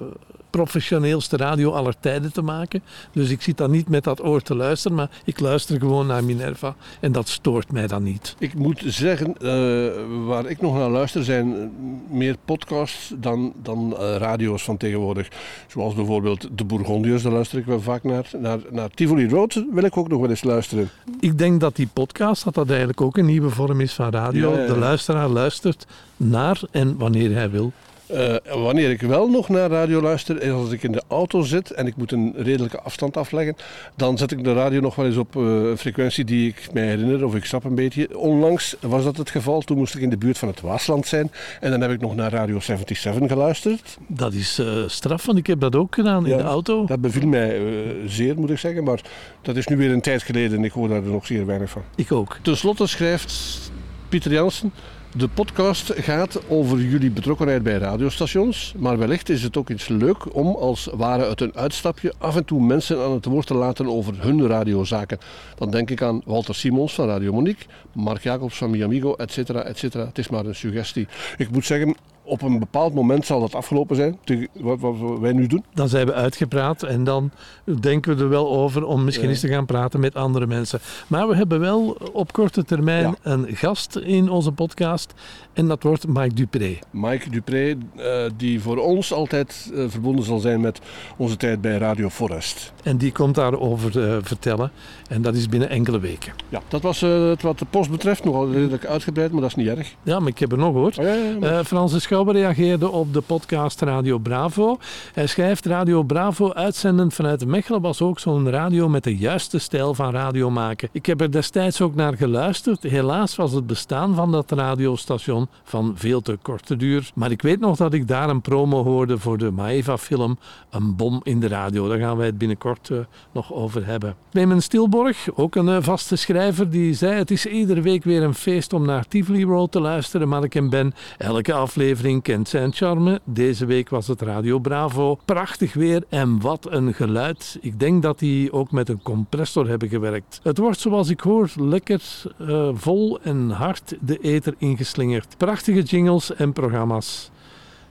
professioneelste 0.51 1.37
radio 1.37 1.71
aller 1.71 1.95
tijden 1.99 2.33
te 2.33 2.41
maken. 2.41 2.81
Dus 3.11 3.29
ik 3.29 3.41
zit 3.41 3.57
dan 3.57 3.71
niet 3.71 3.89
met 3.89 4.03
dat 4.03 4.23
oor 4.23 4.41
te 4.41 4.55
luisteren, 4.55 4.97
maar 4.97 5.09
ik 5.25 5.39
luister 5.39 5.79
gewoon 5.79 6.07
naar 6.07 6.23
Minerva 6.23 6.75
en 6.99 7.11
dat 7.11 7.27
stoort 7.27 7.71
mij 7.71 7.87
dan 7.87 8.03
niet. 8.03 8.35
Ik 8.39 8.53
moet 8.53 8.83
zeggen, 8.85 9.37
eh, 9.37 10.25
waar 10.25 10.45
ik 10.45 10.61
nog 10.61 10.77
naar 10.77 10.89
luister 10.89 11.23
zijn 11.23 11.71
meer 12.09 12.35
podcasts 12.45 13.13
dan, 13.17 13.53
dan 13.61 13.97
eh, 13.97 14.15
radio's 14.17 14.63
van 14.63 14.77
tegenwoordig. 14.77 15.27
Zoals 15.67 15.93
bijvoorbeeld 15.93 16.47
De 16.55 16.63
Bourgondiërs, 16.63 17.23
daar 17.23 17.31
luister 17.31 17.57
ik 17.57 17.65
wel 17.65 17.81
vaak 17.81 18.03
naar. 18.03 18.29
Naar, 18.37 18.59
naar 18.69 18.89
Tivoli 18.89 19.29
Road 19.29 19.65
wil 19.71 19.83
ik 19.83 19.97
ook 19.97 20.07
nog 20.07 20.19
wel 20.19 20.29
eens 20.29 20.43
luisteren. 20.43 20.89
Ik 21.19 21.37
denk 21.37 21.59
dat 21.59 21.75
die 21.75 21.89
podcast, 21.93 22.43
dat 22.43 22.53
dat 22.53 22.69
eigenlijk 22.69 23.01
ook 23.01 23.17
een 23.17 23.25
nieuwe 23.25 23.49
vorm 23.49 23.81
is 23.81 23.93
van 23.93 24.09
radio. 24.09 24.51
Ja, 24.51 24.55
ja, 24.57 24.61
ja. 24.61 24.73
De 24.73 24.79
luisteraar 24.79 25.27
luistert 25.27 25.87
naar 26.17 26.61
en 26.71 26.97
wanneer 26.97 27.33
hij 27.33 27.49
wil. 27.49 27.71
Eh, 28.11 28.35
wanneer 28.63 28.89
ik 28.89 29.01
wel 29.01 29.29
nog 29.29 29.49
naar 29.49 29.69
radio 29.69 30.01
luister, 30.01 30.41
is 30.41 30.51
als 30.51 30.71
ik 30.71 30.83
in 30.83 30.91
de 30.91 31.03
auto 31.07 31.41
zit 31.41 31.71
en 31.71 31.87
ik 31.87 31.95
moet 31.95 32.11
een 32.11 32.33
redelijke 32.37 32.81
afstand 32.81 33.17
afleggen, 33.17 33.55
dan 33.95 34.17
zet 34.17 34.31
ik 34.31 34.43
de 34.43 34.53
radio 34.53 34.79
nog 34.79 34.95
wel 34.95 35.05
eens 35.05 35.17
op 35.17 35.35
eh, 35.35 35.41
een 35.43 35.77
frequentie 35.77 36.25
die 36.25 36.47
ik 36.47 36.73
mij 36.73 36.87
herinner, 36.87 37.25
of 37.25 37.35
ik 37.35 37.45
snap 37.45 37.63
een 37.63 37.75
beetje. 37.75 38.19
Onlangs 38.19 38.75
was 38.79 39.03
dat 39.03 39.17
het 39.17 39.29
geval, 39.29 39.61
toen 39.61 39.77
moest 39.77 39.95
ik 39.95 40.01
in 40.01 40.09
de 40.09 40.17
buurt 40.17 40.37
van 40.37 40.47
het 40.47 40.61
Waasland 40.61 41.07
zijn 41.07 41.31
en 41.59 41.71
dan 41.71 41.81
heb 41.81 41.91
ik 41.91 42.01
nog 42.01 42.15
naar 42.15 42.31
Radio 42.31 42.59
77 42.59 43.27
geluisterd. 43.27 43.97
Dat 44.07 44.33
is 44.33 44.59
eh, 44.59 44.67
straf, 44.87 45.25
want 45.25 45.37
ik 45.37 45.47
heb 45.47 45.59
dat 45.59 45.75
ook 45.75 45.95
gedaan 45.95 46.27
in 46.27 46.37
de 46.37 46.43
auto. 46.43 46.85
Dat 46.85 47.01
beviel 47.01 47.27
mij 47.27 47.61
zeer, 48.05 48.39
moet 48.39 48.49
ik 48.49 48.57
zeggen, 48.57 48.83
maar 48.83 49.01
dat 49.41 49.55
is 49.55 49.67
nu 49.67 49.77
weer 49.77 49.91
een 49.91 50.01
tijd 50.01 50.23
geleden 50.23 50.57
en 50.57 50.63
ik 50.63 50.71
hoor 50.71 50.87
daar 50.87 51.01
nog 51.01 51.25
zeer 51.25 51.45
weinig 51.45 51.69
van. 51.69 51.81
Ik 51.95 52.11
ook. 52.11 52.37
Ten 52.41 52.57
slotte 52.57 52.87
schrijft 52.87 53.71
Pieter 54.09 54.31
Jansen, 54.31 54.71
De 55.17 55.27
podcast 55.27 55.93
gaat 55.95 56.39
over 56.47 56.79
jullie 56.79 57.11
betrokkenheid 57.11 57.63
bij 57.63 57.77
radiostations, 57.77 58.73
maar 58.77 58.97
wellicht 58.97 59.29
is 59.29 59.43
het 59.43 59.57
ook 59.57 59.69
iets 59.69 59.87
leuk 59.87 60.35
om 60.35 60.47
als 60.47 60.89
ware 60.93 61.25
uit 61.25 61.41
een 61.41 61.55
uitstapje 61.55 62.13
af 62.17 62.35
en 62.35 62.45
toe 62.45 62.61
mensen 62.61 62.99
aan 63.03 63.11
het 63.11 63.25
woord 63.25 63.47
te 63.47 63.53
laten 63.53 63.87
over 63.87 64.13
hun 64.17 64.47
radiozaken. 64.47 65.17
Dan 65.55 65.71
denk 65.71 65.89
ik 65.89 66.01
aan 66.01 66.21
Walter 66.25 66.55
Simons 66.55 66.93
van 66.93 67.07
Radio 67.07 67.33
Monique, 67.33 67.65
Mark 67.93 68.23
Jacobs 68.23 68.57
van 68.57 68.69
Miamigo, 68.69 69.15
et 69.15 69.31
cetera, 69.31 69.61
et 69.63 69.77
cetera. 69.77 70.05
Het 70.05 70.17
is 70.17 70.29
maar 70.29 70.45
een 70.45 70.55
suggestie. 70.55 71.07
Ik 71.37 71.51
moet 71.51 71.65
zeggen, 71.65 71.95
op 72.31 72.41
een 72.41 72.59
bepaald 72.59 72.93
moment 72.93 73.25
zal 73.25 73.39
dat 73.39 73.55
afgelopen 73.55 73.95
zijn, 73.95 74.17
wat, 74.53 74.79
wat 74.79 75.19
wij 75.19 75.31
nu 75.33 75.47
doen. 75.47 75.65
Dan 75.73 75.89
zijn 75.89 76.05
we 76.05 76.13
uitgepraat 76.13 76.83
en 76.83 77.03
dan 77.03 77.31
denken 77.79 78.17
we 78.17 78.23
er 78.23 78.29
wel 78.29 78.51
over 78.51 78.85
om 78.85 79.03
misschien 79.03 79.29
eens 79.29 79.39
te 79.39 79.47
gaan 79.47 79.65
praten 79.65 79.99
met 79.99 80.15
andere 80.15 80.47
mensen. 80.47 80.79
Maar 81.07 81.27
we 81.27 81.35
hebben 81.35 81.59
wel 81.59 81.97
op 82.13 82.33
korte 82.33 82.63
termijn 82.63 83.03
Ja. 83.03 83.15
een 83.21 83.45
gast 83.49 83.95
in 83.95 84.29
onze 84.29 84.51
podcast 84.51 85.13
en 85.53 85.67
dat 85.67 85.83
wordt 85.83 86.07
Mike 86.07 86.33
Dupré. 86.33 86.79
Mike 86.91 87.29
Dupré, 87.29 87.75
eh, 87.95 88.23
die 88.37 88.61
voor 88.61 88.77
ons 88.77 89.13
altijd 89.13 89.71
eh, 89.75 89.83
verbonden 89.87 90.25
zal 90.25 90.39
zijn 90.39 90.61
met 90.61 90.79
onze 91.17 91.37
tijd 91.37 91.61
bij 91.61 91.77
Radio 91.77 92.09
Forest. 92.09 92.73
En 92.83 92.97
die 92.97 93.11
komt 93.11 93.35
daarover 93.35 94.09
eh, 94.09 94.17
vertellen 94.21 94.71
en 95.09 95.21
dat 95.21 95.35
is 95.35 95.49
binnen 95.49 95.69
enkele 95.69 95.99
weken. 95.99 96.33
Ja, 96.49 96.61
dat 96.67 96.81
was 96.81 97.01
het 97.01 97.41
wat 97.41 97.59
de 97.59 97.65
post 97.69 97.89
betreft 97.89 98.23
nogal 98.23 98.51
redelijk 98.51 98.85
uitgebreid, 98.85 99.31
maar 99.31 99.41
dat 99.41 99.49
is 99.49 99.55
niet 99.55 99.67
erg. 99.67 99.95
Ja, 100.03 100.19
maar 100.19 100.29
ik 100.29 100.39
heb 100.39 100.51
er 100.51 100.57
nog 100.57 100.73
hoor. 100.73 100.87
Oh, 100.87 100.93
ja, 100.93 101.13
ja, 101.13 101.39
maar- 101.39 101.65
Frans 101.65 101.91
de 101.91 101.99
Schouwer 101.99 102.33
reageerde 102.33 102.89
op 102.89 103.13
de 103.13 103.21
podcast 103.21 103.81
Radio 103.81 104.17
Bravo. 104.17 104.77
Hij 105.13 105.27
schrijft 105.27 105.65
Radio 105.65 106.03
Bravo 106.03 106.53
uitzenden 106.53 107.11
vanuit 107.11 107.45
Mechelen 107.45 107.81
was 107.81 108.01
ook 108.01 108.19
zo'n 108.19 108.49
radio 108.49 108.89
met 108.89 109.03
de 109.03 109.17
juiste 109.17 109.59
stijl 109.59 109.93
van 109.93 110.11
radio 110.11 110.49
maken. 110.49 110.89
Ik 110.91 111.05
heb 111.05 111.21
er 111.21 111.31
destijds 111.31 111.81
ook 111.81 111.95
naar 111.95 112.17
geluisterd. 112.17 112.83
Helaas 112.83 113.35
was 113.35 113.51
het 113.51 113.67
bestaan 113.67 114.15
van 114.15 114.31
dat 114.31 114.51
radiostation 114.51 115.40
van 115.63 115.93
veel 115.95 116.21
te 116.21 116.37
korte 116.41 116.75
duur. 116.75 117.11
Maar 117.15 117.31
ik 117.31 117.41
weet 117.41 117.59
nog 117.59 117.77
dat 117.77 117.93
ik 117.93 118.07
daar 118.07 118.29
een 118.29 118.41
promo 118.41 118.83
hoorde 118.83 119.17
voor 119.17 119.37
de 119.37 119.51
Maeva-film 119.51 120.37
Een 120.69 120.95
bom 120.95 121.21
in 121.23 121.39
de 121.39 121.47
radio. 121.47 121.87
Daar 121.87 121.99
gaan 121.99 122.17
wij 122.17 122.25
het 122.25 122.37
binnenkort 122.37 122.89
eh, 122.89 122.97
nog 123.31 123.53
over 123.53 123.85
hebben. 123.85 124.15
Clemens 124.31 124.65
Stilborg, 124.65 125.27
ook 125.33 125.55
een 125.55 125.69
eh, 125.69 125.77
vaste 125.81 126.15
schrijver, 126.15 126.69
die 126.69 126.93
zei 126.93 127.13
het 127.13 127.31
is 127.31 127.45
iedere 127.45 127.81
week 127.81 128.03
weer 128.03 128.23
een 128.23 128.33
feest 128.33 128.73
om 128.73 128.85
naar 128.85 129.07
Tivoli 129.07 129.43
Road 129.43 129.71
te 129.71 129.79
luisteren. 129.79 130.27
Mark 130.27 130.55
en 130.55 130.69
Ben, 130.69 130.93
elke 131.17 131.53
aflevering 131.53 132.23
kent 132.23 132.49
zijn 132.49 132.73
charme. 132.73 133.21
Deze 133.23 133.65
week 133.65 133.89
was 133.89 134.07
het 134.07 134.21
Radio 134.21 134.59
Bravo. 134.59 135.19
Prachtig 135.25 135.73
weer 135.73 136.03
en 136.09 136.41
wat 136.41 136.67
een 136.69 136.93
geluid. 136.93 137.57
Ik 137.61 137.79
denk 137.79 138.01
dat 138.01 138.19
die 138.19 138.53
ook 138.53 138.71
met 138.71 138.89
een 138.89 139.01
compressor 139.01 139.67
hebben 139.67 139.89
gewerkt. 139.89 140.39
Het 140.43 140.57
wordt 140.57 140.79
zoals 140.79 141.09
ik 141.09 141.19
hoor 141.19 141.49
lekker 141.55 142.01
eh, 142.37 142.69
vol 142.73 143.19
en 143.21 143.49
hard 143.49 143.95
de 143.99 144.17
ether 144.17 144.53
ingeslingerd. 144.57 145.30
Prachtige 145.37 145.81
jingles 145.81 146.35
en 146.35 146.53
programma's. 146.53 147.31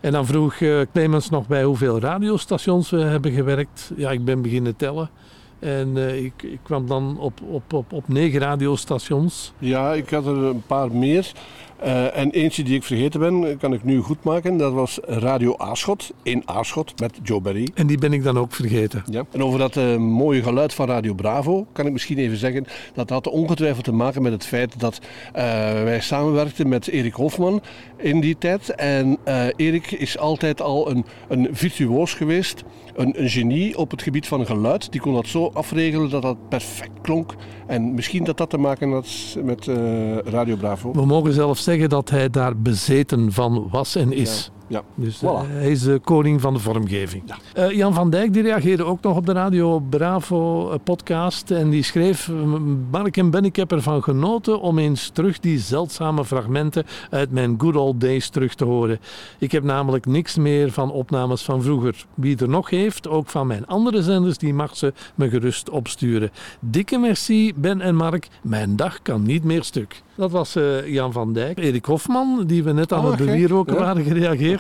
En 0.01 0.13
dan 0.13 0.27
vroeg 0.27 0.55
eh, 0.55 0.81
Clemens 0.93 1.31
nog 1.31 1.47
bij 1.47 1.65
hoeveel 1.65 2.01
radiostations 2.01 2.91
we 2.91 3.01
hebben 3.01 3.33
gewerkt. 3.33 3.93
Ja, 3.97 4.11
ik 4.11 4.25
ben 4.25 4.43
beginnen 4.43 4.77
tellen. 4.77 5.11
En 5.59 5.97
eh, 5.97 6.25
ik, 6.25 6.43
ik 6.43 6.59
kwam 6.63 6.87
dan 6.87 7.17
op, 7.19 7.41
op, 7.43 7.73
op, 7.73 7.93
op 7.93 8.09
negen 8.09 8.41
radiostations. 8.41 9.53
Ja, 9.59 9.93
ik 9.93 10.11
had 10.11 10.27
er 10.27 10.37
een 10.37 10.63
paar 10.67 10.93
meer. 10.93 11.33
Eh, 11.81 12.17
en 12.17 12.31
eentje 12.31 12.63
die 12.63 12.75
ik 12.75 12.83
vergeten 12.83 13.21
ben, 13.21 13.57
kan 13.59 13.73
ik 13.73 13.85
nu 13.85 14.01
goed 14.01 14.25
maken. 14.25 14.57
Dat 14.57 14.73
was 14.73 14.99
Radio 15.03 15.57
Aarschot, 15.57 16.13
in 16.23 16.43
Aarschot, 16.45 17.01
met 17.01 17.19
Joe 17.23 17.41
Berry. 17.41 17.69
En 17.75 17.87
die 17.87 17.99
ben 17.99 18.13
ik 18.13 18.23
dan 18.23 18.39
ook 18.39 18.53
vergeten. 18.53 19.03
Ja. 19.11 19.25
En 19.33 19.43
over 19.43 19.59
dat 19.59 19.77
eh, 19.77 19.97
mooie 19.97 20.43
geluid 20.43 20.75
van 20.75 20.87
Radio 20.87 21.15
Bravo 21.15 21.67
kan 21.73 21.87
ik 21.87 21.93
misschien 21.93 22.19
even 22.19 22.37
zeggen 22.37 22.67
dat 22.95 23.11
had 23.11 23.27
ongetwijfeld 23.27 23.85
te 23.85 23.93
maken 23.93 24.23
met 24.23 24.33
het 24.33 24.47
feit 24.47 24.81
dat 24.81 25.01
eh, 25.33 25.43
wij 25.83 26.01
samenwerkten 26.01 26.69
met 26.69 26.89
Erik 26.89 27.15
Hofman 27.15 27.63
in 27.97 28.21
die 28.21 28.39
tijd. 28.39 28.75
En 28.75 29.19
eh, 29.25 29.47
Erik 29.57 29.91
is 29.91 30.19
altijd 30.19 30.61
al 30.61 30.91
een, 30.91 31.05
een 31.29 31.49
virtuoos 31.53 32.15
geweest, 32.15 32.65
een, 32.95 33.23
een 33.23 33.29
genie 33.29 33.79
op 33.79 33.91
het 33.91 34.03
gebied 34.03 34.27
van 34.27 34.47
geluid. 34.47 34.93
Die 34.93 35.01
kon 35.01 35.15
dat 35.15 35.27
zo 35.27 35.51
afregelen 35.55 36.11
dat 36.11 36.23
dat 36.23 36.49
perfect 36.49 37.01
klonk. 37.03 37.35
En 37.67 37.95
misschien 37.95 38.25
dat 38.25 38.37
dat 38.37 38.51
te 38.51 38.59
maken 38.59 38.93
had 38.93 39.37
met 39.43 39.69
eh, 39.69 40.19
Radio 40.19 40.57
Bravo. 40.57 40.93
We 40.93 41.07
mogen 41.07 41.33
zelfs 41.33 41.63
zeggen 41.71 41.89
dat 41.89 42.11
hij 42.11 42.31
daar 42.31 42.57
bezeten 42.57 43.33
van 43.33 43.69
was 43.71 43.95
en 43.95 44.13
is. 44.13 44.51
Ja. 44.71 44.83
Dus 44.95 45.17
Voilà. 45.19 45.21
eh, 45.23 45.41
hij 45.49 45.71
is 45.71 45.83
de 45.83 46.01
koning 46.05 46.41
van 46.41 46.55
de 46.55 46.61
vormgeving. 46.61 47.23
Eh, 47.55 47.71
Jan 47.71 47.95
van 47.95 48.11
Dijk 48.11 48.33
die 48.33 48.43
reageerde 48.43 48.85
ook 48.85 49.03
nog 49.03 49.17
op 49.17 49.27
de 49.27 49.33
Radio 49.33 49.79
Bravo 49.81 50.71
eh, 50.71 50.79
podcast. 50.85 51.51
En 51.51 51.71
die 51.71 51.83
schreef, 51.83 52.29
"M- 52.29 52.87
Mark 52.91 53.17
en 53.17 53.31
Ben, 53.31 53.45
ik 53.45 53.57
heb 53.57 53.73
ervan 53.73 54.03
genoten 54.03 54.61
om 54.61 54.79
eens 54.79 55.09
terug 55.09 55.41
die 55.41 55.59
zeldzame 55.59 56.25
fragmenten 56.25 56.85
uit 57.11 57.31
mijn 57.31 57.55
good 57.59 57.77
old 57.77 58.01
days 58.01 58.29
terug 58.29 58.55
te 58.55 58.65
horen. 58.65 59.01
Ik 59.39 59.53
heb 59.53 59.63
namelijk 59.63 60.07
niks 60.07 60.37
meer 60.37 60.71
van 60.73 60.91
opnames 60.93 61.43
van 61.43 61.63
vroeger. 61.63 62.05
Wie 62.15 62.37
er 62.39 62.49
nog 62.49 62.71
heeft, 62.71 63.09
ook 63.09 63.29
van 63.29 63.47
mijn 63.47 63.67
andere 63.67 64.03
zenders, 64.03 64.39
die 64.39 64.55
mag 64.55 64.77
ze 64.77 64.93
me 65.15 65.29
gerust 65.29 65.71
opsturen. 65.71 66.31
Dikke 66.61 66.99
merci, 66.99 67.53
Ben 67.57 67.81
en 67.81 67.95
Mark. 67.95 68.29
Mijn 68.43 68.77
dag 68.77 69.03
kan 69.03 69.23
niet 69.23 69.45
meer 69.45 69.65
stuk. 69.65 70.03
Dat 70.15 70.31
was 70.31 70.57
Jan 70.87 71.13
van 71.13 71.33
Dijk. 71.33 71.59
Erik 71.59 71.85
Hofman, 71.85 72.43
die 72.47 72.63
we 72.65 72.73
net 72.73 72.93
aan 72.93 72.99
Ah, 72.99 73.05
het 73.11 73.13
oké. 73.21 73.25
bewierroken 73.25 73.75
Ja. 73.75 73.81
waren 73.81 74.05
gereageerd. 74.05 74.60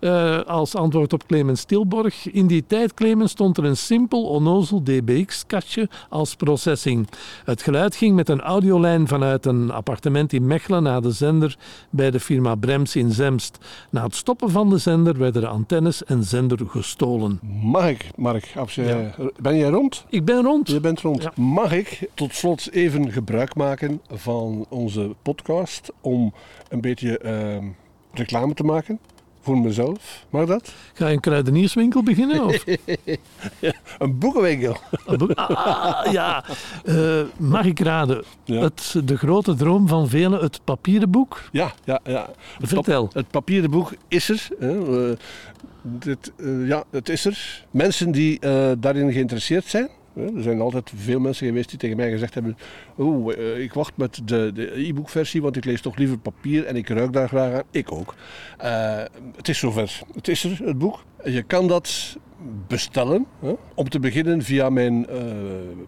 Eh, 0.00 0.40
als 0.40 0.74
antwoord 0.74 1.12
op 1.12 1.26
Clemens 1.26 1.60
Stilborg. 1.60 2.30
In 2.30 2.46
die 2.46 2.64
tijd, 2.66 2.94
Clemens, 2.94 3.30
stond 3.30 3.56
er 3.56 3.64
een 3.64 3.76
simpel 3.76 4.24
onnozel 4.24 4.82
DBX-kastje 4.82 5.88
als 6.08 6.34
processing. 6.34 7.08
Het 7.44 7.62
geluid 7.62 7.96
ging 7.96 8.14
met 8.14 8.28
een 8.28 8.40
audiolijn 8.40 9.08
vanuit 9.08 9.46
een 9.46 9.70
appartement 9.70 10.32
in 10.32 10.46
Mechelen 10.46 10.82
naar 10.82 11.00
de 11.00 11.10
zender 11.10 11.56
bij 11.90 12.10
de 12.10 12.20
firma 12.20 12.54
Brems 12.54 12.96
in 12.96 13.10
Zemst. 13.10 13.58
Na 13.90 14.02
het 14.02 14.14
stoppen 14.14 14.50
van 14.50 14.70
de 14.70 14.78
zender 14.78 15.18
werden 15.18 15.42
de 15.42 15.48
antennes 15.48 16.04
en 16.04 16.24
zender 16.24 16.58
gestolen. 16.66 17.40
Mag 17.62 17.88
ik, 17.88 18.10
Mark, 18.16 18.52
ben 19.40 19.56
jij 19.56 19.68
rond? 19.68 20.04
Ik 20.08 20.24
ben 20.24 20.42
rond. 20.42 20.68
Je 20.68 20.80
bent 20.80 21.00
rond. 21.00 21.22
Ja. 21.22 21.32
Mag 21.34 21.72
ik 21.72 22.08
tot 22.14 22.34
slot 22.34 22.70
even 22.70 23.12
gebruik 23.12 23.54
maken 23.54 24.00
van 24.10 24.66
onze 24.68 25.14
podcast 25.22 25.92
om 26.00 26.32
een 26.68 26.80
beetje 26.80 27.18
ehm, 27.18 27.66
reclame 28.12 28.54
te 28.54 28.64
maken 28.64 28.98
voor 29.48 29.58
mezelf? 29.58 30.24
Mag 30.30 30.46
dat? 30.46 30.72
Ga 30.94 31.06
je 31.06 31.14
een 31.14 31.20
kruidenierswinkel 31.20 32.02
beginnen? 32.02 32.44
Of? 32.44 32.64
Een 33.98 34.18
boekenwinkel. 34.18 34.76
Een 35.06 35.18
boek? 35.18 35.32
Ah, 35.34 36.12
ja. 36.12 36.44
Eh, 36.84 37.20
mag 37.36 37.64
ik 37.64 37.80
raden? 37.80 38.24
Ja. 38.44 38.60
Het, 38.60 38.94
de 39.04 39.16
grote 39.16 39.54
droom 39.54 39.88
van 39.88 40.08
velen, 40.08 40.40
het 40.40 40.60
papieren 40.64 41.10
boek? 41.10 41.42
Ja, 41.52 41.72
ja, 41.84 42.00
ja. 42.04 42.28
Het 42.58 42.68
Vertel. 42.68 43.02
pap- 43.04 43.14
het 43.14 43.30
papieren 43.30 43.70
boek 43.70 43.92
is 44.08 44.28
er. 44.28 44.48
Hè. 44.58 45.08
Eh, 45.10 45.16
dit, 45.82 46.32
eh, 46.36 46.66
ja, 46.68 46.84
het 46.90 47.08
is 47.08 47.24
er. 47.24 47.64
Mensen 47.70 48.10
die 48.10 48.38
daarin 48.78 49.12
geïnteresseerd 49.12 49.64
zijn. 49.64 49.88
Er 50.18 50.42
zijn 50.42 50.60
altijd 50.60 50.92
veel 50.96 51.20
mensen 51.20 51.46
geweest 51.46 51.68
die 51.68 51.78
tegen 51.78 51.96
mij 51.96 52.10
gezegd 52.10 52.34
hebben: 52.34 52.56
eh, 52.96 53.62
ik 53.62 53.72
wacht 53.72 53.96
met 53.96 54.20
de, 54.24 54.50
de 54.54 54.86
e-book 54.86 55.08
versie, 55.08 55.42
want 55.42 55.56
ik 55.56 55.64
lees 55.64 55.80
toch 55.80 55.96
liever 55.96 56.18
papier 56.18 56.64
en 56.64 56.76
ik 56.76 56.88
ruik 56.88 57.12
daar 57.12 57.28
graag 57.28 57.52
aan. 57.52 57.62
Ik 57.70 57.92
ook. 57.92 58.14
Eh, 58.58 59.02
het 59.36 59.48
is 59.48 59.58
zover. 59.58 60.00
Het 60.14 60.28
is 60.28 60.44
er, 60.44 60.60
het 60.64 60.78
boek. 60.78 61.04
Je 61.24 61.42
kan 61.42 61.68
dat 61.68 62.16
bestellen. 62.66 63.26
Hè. 63.40 63.54
Om 63.74 63.88
te 63.88 64.00
beginnen 64.00 64.42
via 64.42 64.70
mijn 64.70 65.06
eh, 65.06 65.18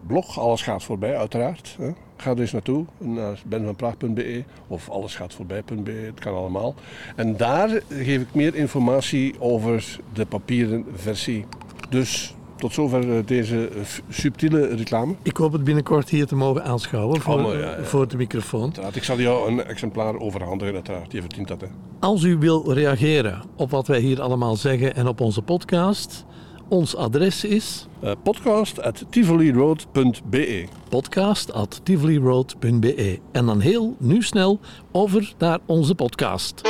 blog. 0.07 0.39
Alles 0.39 0.61
gaat 0.61 0.83
voorbij, 0.83 1.17
uiteraard. 1.17 1.75
Hè. 1.77 1.91
Ga 2.15 2.31
er 2.31 2.39
eens 2.39 2.51
naartoe, 2.51 2.85
naar 2.97 3.41
benvanpraag.be 3.45 4.43
of 4.67 4.89
allesgaatvoorbij.be, 4.89 5.91
het 5.91 6.19
kan 6.19 6.35
allemaal. 6.35 6.75
En 7.15 7.37
daar 7.37 7.69
geef 7.89 8.21
ik 8.21 8.33
meer 8.33 8.55
informatie 8.55 9.39
over 9.39 9.99
de 10.13 10.25
papieren 10.25 10.85
versie. 10.93 11.45
Dus 11.89 12.35
tot 12.61 12.73
zover 12.73 13.17
eh, 13.17 13.25
deze 13.25 13.67
eh, 13.67 13.81
subtiele 14.09 14.67
reclame. 14.75 15.15
Ik 15.21 15.37
hoop 15.37 15.51
het 15.53 15.63
binnenkort 15.63 16.09
hier 16.09 16.25
te 16.25 16.35
mogen 16.35 16.63
aanschouwen 16.63 17.21
voor, 17.21 17.33
Allemaal, 17.33 17.57
ja, 17.57 17.77
ja. 17.77 17.83
voor 17.83 18.07
de 18.07 18.17
microfoon. 18.17 18.63
Uiteraard, 18.63 18.95
Ik 18.95 19.03
zal 19.03 19.19
jou 19.19 19.51
een 19.51 19.63
exemplaar 19.65 20.19
overhandigen, 20.19 20.73
uiteraard. 20.73 21.11
Je 21.11 21.21
verdient 21.21 21.47
dat, 21.47 21.61
hè. 21.61 21.67
Als 21.99 22.23
u 22.23 22.37
wil 22.37 22.73
reageren 22.73 23.41
op 23.55 23.71
wat 23.71 23.87
wij 23.87 23.99
hier 23.99 24.21
allemaal 24.21 24.55
zeggen 24.55 24.95
en 24.95 25.07
op 25.07 25.21
onze 25.21 25.41
podcast, 25.41 26.25
ons 26.67 26.95
adres 26.95 27.43
is 27.43 27.85
Eh, 28.01 28.11
podcast 28.23 28.81
at 28.81 29.05
tivoliroad.be 29.09 30.65
podcast.tivoliroad.be. 30.89 33.19
En 33.31 33.45
dan 33.45 33.59
heel 33.59 33.95
nu 33.99 34.21
snel 34.21 34.59
over 34.91 35.33
naar 35.37 35.59
onze 35.65 35.95
podcast. 35.95 36.61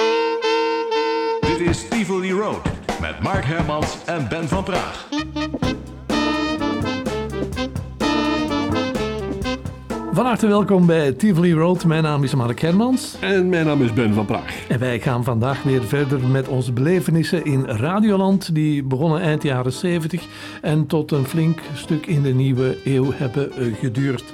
Dit 1.41 1.59
is 1.59 1.87
Tivoli 1.89 2.31
Road 2.31 2.61
met 3.01 3.19
Mark 3.21 3.45
Hermans 3.45 3.97
en 4.05 4.27
Ben 4.29 4.47
van 4.47 4.63
Praag. 4.63 5.07
Van 10.13 10.25
harte 10.25 10.47
welkom 10.47 10.85
bij 10.85 11.11
Tivoli 11.11 11.53
Road. 11.53 11.85
Mijn 11.85 12.03
naam 12.03 12.23
is 12.23 12.35
Mark 12.35 12.59
Hermans. 12.59 13.15
En 13.19 13.49
mijn 13.49 13.65
naam 13.65 13.81
is 13.81 13.93
Ben 13.93 14.13
van 14.13 14.25
Praag. 14.25 14.67
En 14.67 14.79
wij 14.79 14.99
gaan 14.99 15.23
vandaag 15.23 15.63
weer 15.63 15.83
verder 15.83 16.27
met 16.27 16.47
onze 16.47 16.73
belevenissen 16.73 17.45
in 17.45 17.65
Radioland, 17.65 18.55
die 18.55 18.83
begonnen 18.83 19.21
eind 19.21 19.43
jaren 19.43 19.71
70 19.71 20.27
en 20.61 20.87
tot 20.87 21.11
een 21.11 21.25
flink 21.25 21.59
stuk 21.73 22.05
in 22.05 22.21
de 22.21 22.33
nieuwe 22.33 22.77
eeuw 22.83 23.11
hebben 23.13 23.51
eh, 23.51 23.73
geduurd. 23.73 24.33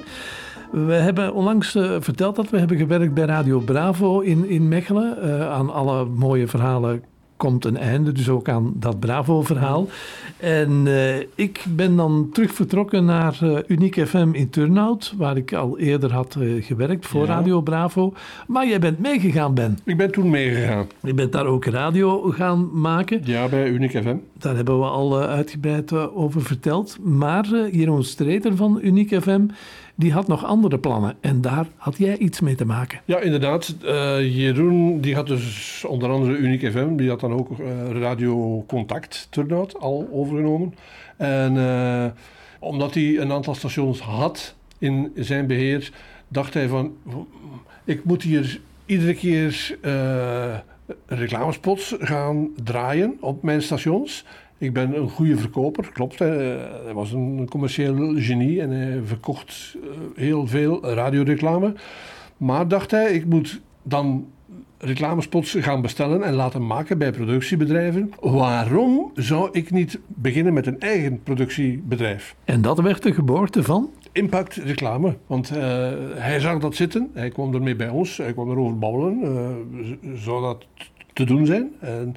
We 0.72 0.94
hebben 0.94 1.34
onlangs 1.34 1.76
eh, 1.76 1.96
verteld 2.00 2.36
dat 2.36 2.50
we 2.50 2.60
hebben 2.60 2.78
gewerkt 2.78 3.14
bij 3.14 3.26
Radio 3.26 3.60
Bravo 3.60 4.20
in, 4.20 4.50
in 4.50 4.68
Mechelen. 4.68 5.22
Eh, 5.22 5.52
aan 5.52 5.74
alle 5.74 6.06
mooie 6.06 6.48
verhalen 6.48 7.04
komt 7.38 7.66
een 7.66 7.78
einde, 7.78 8.12
dus 8.12 8.30
ook 8.30 8.50
aan 8.50 8.74
dat 8.76 9.00
Bravo-verhaal. 9.00 9.88
En 10.38 10.82
eh, 10.86 11.18
ik 11.36 11.66
ben 11.70 11.96
dan 11.96 12.30
terug 12.34 12.54
vertrokken 12.54 13.06
naar 13.06 13.38
eh 13.42 13.58
Uniek 13.68 14.08
FM 14.08 14.30
in 14.32 14.50
Turnhout, 14.50 15.14
waar 15.18 15.38
ik 15.38 15.54
al 15.54 15.80
eerder 15.80 16.14
had 16.14 16.36
eh, 16.40 16.66
gewerkt 16.66 17.06
voor 17.06 17.26
Ja. 17.26 17.34
Radio 17.34 17.62
Bravo. 17.62 18.14
Maar 18.48 18.68
jij 18.68 18.80
bent 18.80 19.00
meegegaan, 19.00 19.54
Ben. 19.54 19.78
Ik 19.84 19.98
ben 19.98 20.12
toen 20.12 20.30
meegegaan. 20.30 20.88
Je 21.02 21.14
bent 21.14 21.32
daar 21.32 21.46
ook 21.46 21.66
radio 21.66 22.22
gaan 22.22 22.70
maken. 22.80 23.22
Ja, 23.24 23.48
bij 23.48 23.70
Unic 23.70 23.92
FM. 23.92 24.16
Daar 24.34 24.56
hebben 24.56 24.80
we 24.80 24.86
al 24.86 25.20
uitgebreid 25.22 25.94
over 25.94 26.42
verteld. 26.42 26.98
Maar 27.02 27.70
Jeroen 27.72 28.04
Streeter 28.04 28.56
van 28.56 28.80
Uniek 28.82 29.22
FM, 29.22 29.42
die 29.98 30.14
had 30.14 30.28
nog 30.28 30.46
andere 30.46 30.80
plannen. 30.80 31.16
En 31.20 31.42
daar 31.42 31.68
had 31.76 31.98
jij 31.98 32.18
iets 32.18 32.40
mee 32.40 32.56
te 32.56 32.66
maken. 32.66 33.00
Ja, 33.06 33.20
inderdaad. 33.20 33.76
Eh, 33.86 34.36
Jeroen 34.36 35.02
die 35.02 35.16
had 35.16 35.28
dus 35.28 35.84
onder 35.88 36.10
andere 36.10 36.38
Unic 36.38 36.72
FM. 36.72 36.96
Die 36.96 37.10
had 37.10 37.20
dan 37.20 37.34
ook 37.34 37.60
eh, 37.60 37.90
Radio 37.92 38.64
Contact 38.68 39.28
Turnhout 39.30 39.80
al 39.80 40.08
overgenomen. 40.12 40.74
En 41.18 41.58
eh, 41.58 42.06
omdat 42.60 42.94
hij 42.94 43.18
een 43.20 43.32
aantal 43.32 43.56
stations 43.56 44.00
had 44.00 44.56
in 44.78 45.12
zijn 45.16 45.48
beheer, 45.48 45.92
dacht 46.28 46.54
hij 46.54 46.68
van... 46.68 46.96
Ik 47.84 48.04
moet 48.04 48.24
hier 48.24 48.60
iedere 48.86 49.14
keer 49.14 49.78
reclamespots 51.06 51.96
gaan 52.00 52.50
draaien 52.64 53.18
op 53.20 53.44
mijn 53.44 53.62
stations. 53.62 54.26
Ik 54.58 54.74
ben 54.74 54.98
een 54.98 55.10
goede 55.10 55.38
verkoper, 55.38 55.90
klopt. 55.94 56.20
Hij, 56.20 56.94
was 56.94 57.12
een 57.12 57.48
commercieel 57.50 58.14
genie 58.16 58.62
en 58.62 58.70
hij 58.70 59.02
verkocht 59.04 59.76
eh, 59.84 59.90
heel 60.16 60.48
veel 60.48 60.86
radioreclame. 60.86 61.74
Maar 62.38 62.68
dacht 62.68 62.92
hij, 62.92 63.14
ik 63.14 63.26
moet 63.26 63.62
dan 63.84 64.28
reclamespots 64.78 65.56
gaan 65.60 65.82
bestellen 65.82 66.24
en 66.24 66.34
laten 66.34 66.68
maken 66.68 66.98
bij 66.98 67.12
productiebedrijven. 67.12 68.14
Waarom 68.20 69.12
zou 69.16 69.50
ik 69.52 69.72
niet 69.72 70.00
beginnen 70.08 70.54
met 70.54 70.66
een 70.66 70.80
eigen 70.80 71.24
productiebedrijf? 71.24 72.36
En 72.44 72.62
dat 72.62 72.80
werd 72.80 73.04
de 73.04 73.14
geboorte 73.14 73.64
van. 73.64 73.90
Impact 74.12 74.56
reclame. 74.56 75.16
Want 75.28 75.50
eh, 75.50 75.58
hij 76.16 76.40
zag 76.40 76.60
dat 76.60 76.76
zitten, 76.76 77.10
hij 77.14 77.30
kwam 77.30 77.54
ermee 77.54 77.76
bij 77.76 77.90
ons, 77.90 78.18
hij 78.18 78.34
kwam 78.34 78.52
erover 78.52 78.78
babbelen. 78.78 79.22
eh, 79.22 80.10
zou 80.16 80.42
dat 80.42 80.66
te 81.14 81.24
doen 81.26 81.46
zijn? 81.46 81.72
En 81.80 82.16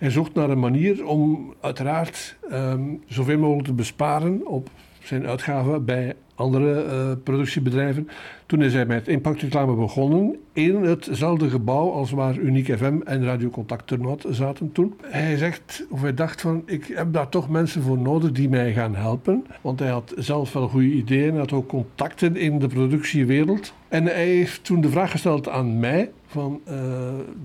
hij 0.00 0.10
zocht 0.10 0.34
naar 0.34 0.50
een 0.50 0.58
manier 0.58 1.06
om 1.06 1.54
uiteraard 1.60 2.36
ehm, 2.50 2.94
zoveel 3.06 3.38
mogelijk 3.38 3.66
te 3.66 3.72
besparen 3.72 4.46
op 4.46 4.68
zijn 5.02 5.26
uitgaven 5.26 5.84
bij 5.84 6.14
andere 6.40 6.82
eh, 6.82 7.10
productiebedrijven. 7.22 8.08
Toen 8.46 8.62
is 8.62 8.74
hij 8.74 8.86
met 8.86 9.08
impactreclame 9.08 9.74
begonnen 9.74 10.36
in 10.52 10.74
hetzelfde 10.74 11.50
gebouw 11.50 11.90
als 11.90 12.10
waar 12.10 12.36
Uniek 12.36 12.76
FM 12.76 13.00
en 13.04 13.24
Radio 13.24 13.48
Contact 13.48 13.86
Turnhout 13.86 14.26
zaten 14.30 14.72
toen. 14.72 14.94
Hij 15.02 15.36
zegt, 15.36 15.86
of 15.90 16.02
hij 16.02 16.14
dacht 16.14 16.40
van, 16.40 16.62
ik 16.66 16.92
heb 16.94 17.12
daar 17.12 17.28
toch 17.28 17.48
mensen 17.48 17.82
voor 17.82 17.98
nodig 17.98 18.32
die 18.32 18.48
mij 18.48 18.72
gaan 18.72 18.94
helpen. 18.94 19.46
Want 19.60 19.78
hij 19.78 19.88
had 19.88 20.14
zelf 20.16 20.52
wel 20.52 20.68
goede 20.68 20.92
ideeën, 20.92 21.36
had 21.36 21.52
ook 21.52 21.68
contacten 21.68 22.36
in 22.36 22.58
de 22.58 22.68
productiewereld. 22.68 23.72
En 23.88 24.04
hij 24.04 24.26
heeft 24.26 24.64
toen 24.64 24.80
de 24.80 24.88
vraag 24.88 25.10
gesteld 25.10 25.48
aan 25.48 25.78
mij 25.78 26.10
van, 26.26 26.60
eh, 26.64 26.74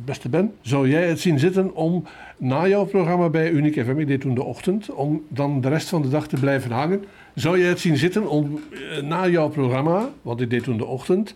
beste 0.05 0.29
Ben, 0.29 0.53
zou 0.61 0.89
jij 0.89 1.07
het 1.07 1.19
zien 1.19 1.39
zitten 1.39 1.75
om 1.75 2.03
na 2.37 2.67
jouw 2.67 2.85
programma 2.85 3.29
bij 3.29 3.51
Uniek 3.51 3.83
FM, 3.83 3.99
ik 3.99 4.07
deed 4.07 4.21
toen 4.21 4.35
de 4.35 4.43
ochtend, 4.43 4.91
om 4.91 5.21
dan 5.27 5.61
de 5.61 5.69
rest 5.69 5.89
van 5.89 6.01
de 6.01 6.09
dag 6.09 6.27
te 6.27 6.39
blijven 6.39 6.71
hangen. 6.71 7.03
Zou 7.35 7.59
jij 7.59 7.67
het 7.69 7.79
zien 7.79 7.97
zitten 7.97 8.27
om 8.27 8.59
eh, 8.71 9.01
na 9.01 9.27
jouw 9.27 9.49
programma, 9.49 10.09
want 10.21 10.41
ik 10.41 10.49
deed 10.49 10.63
toen 10.63 10.77
de 10.77 10.85
ochtend, 10.85 11.33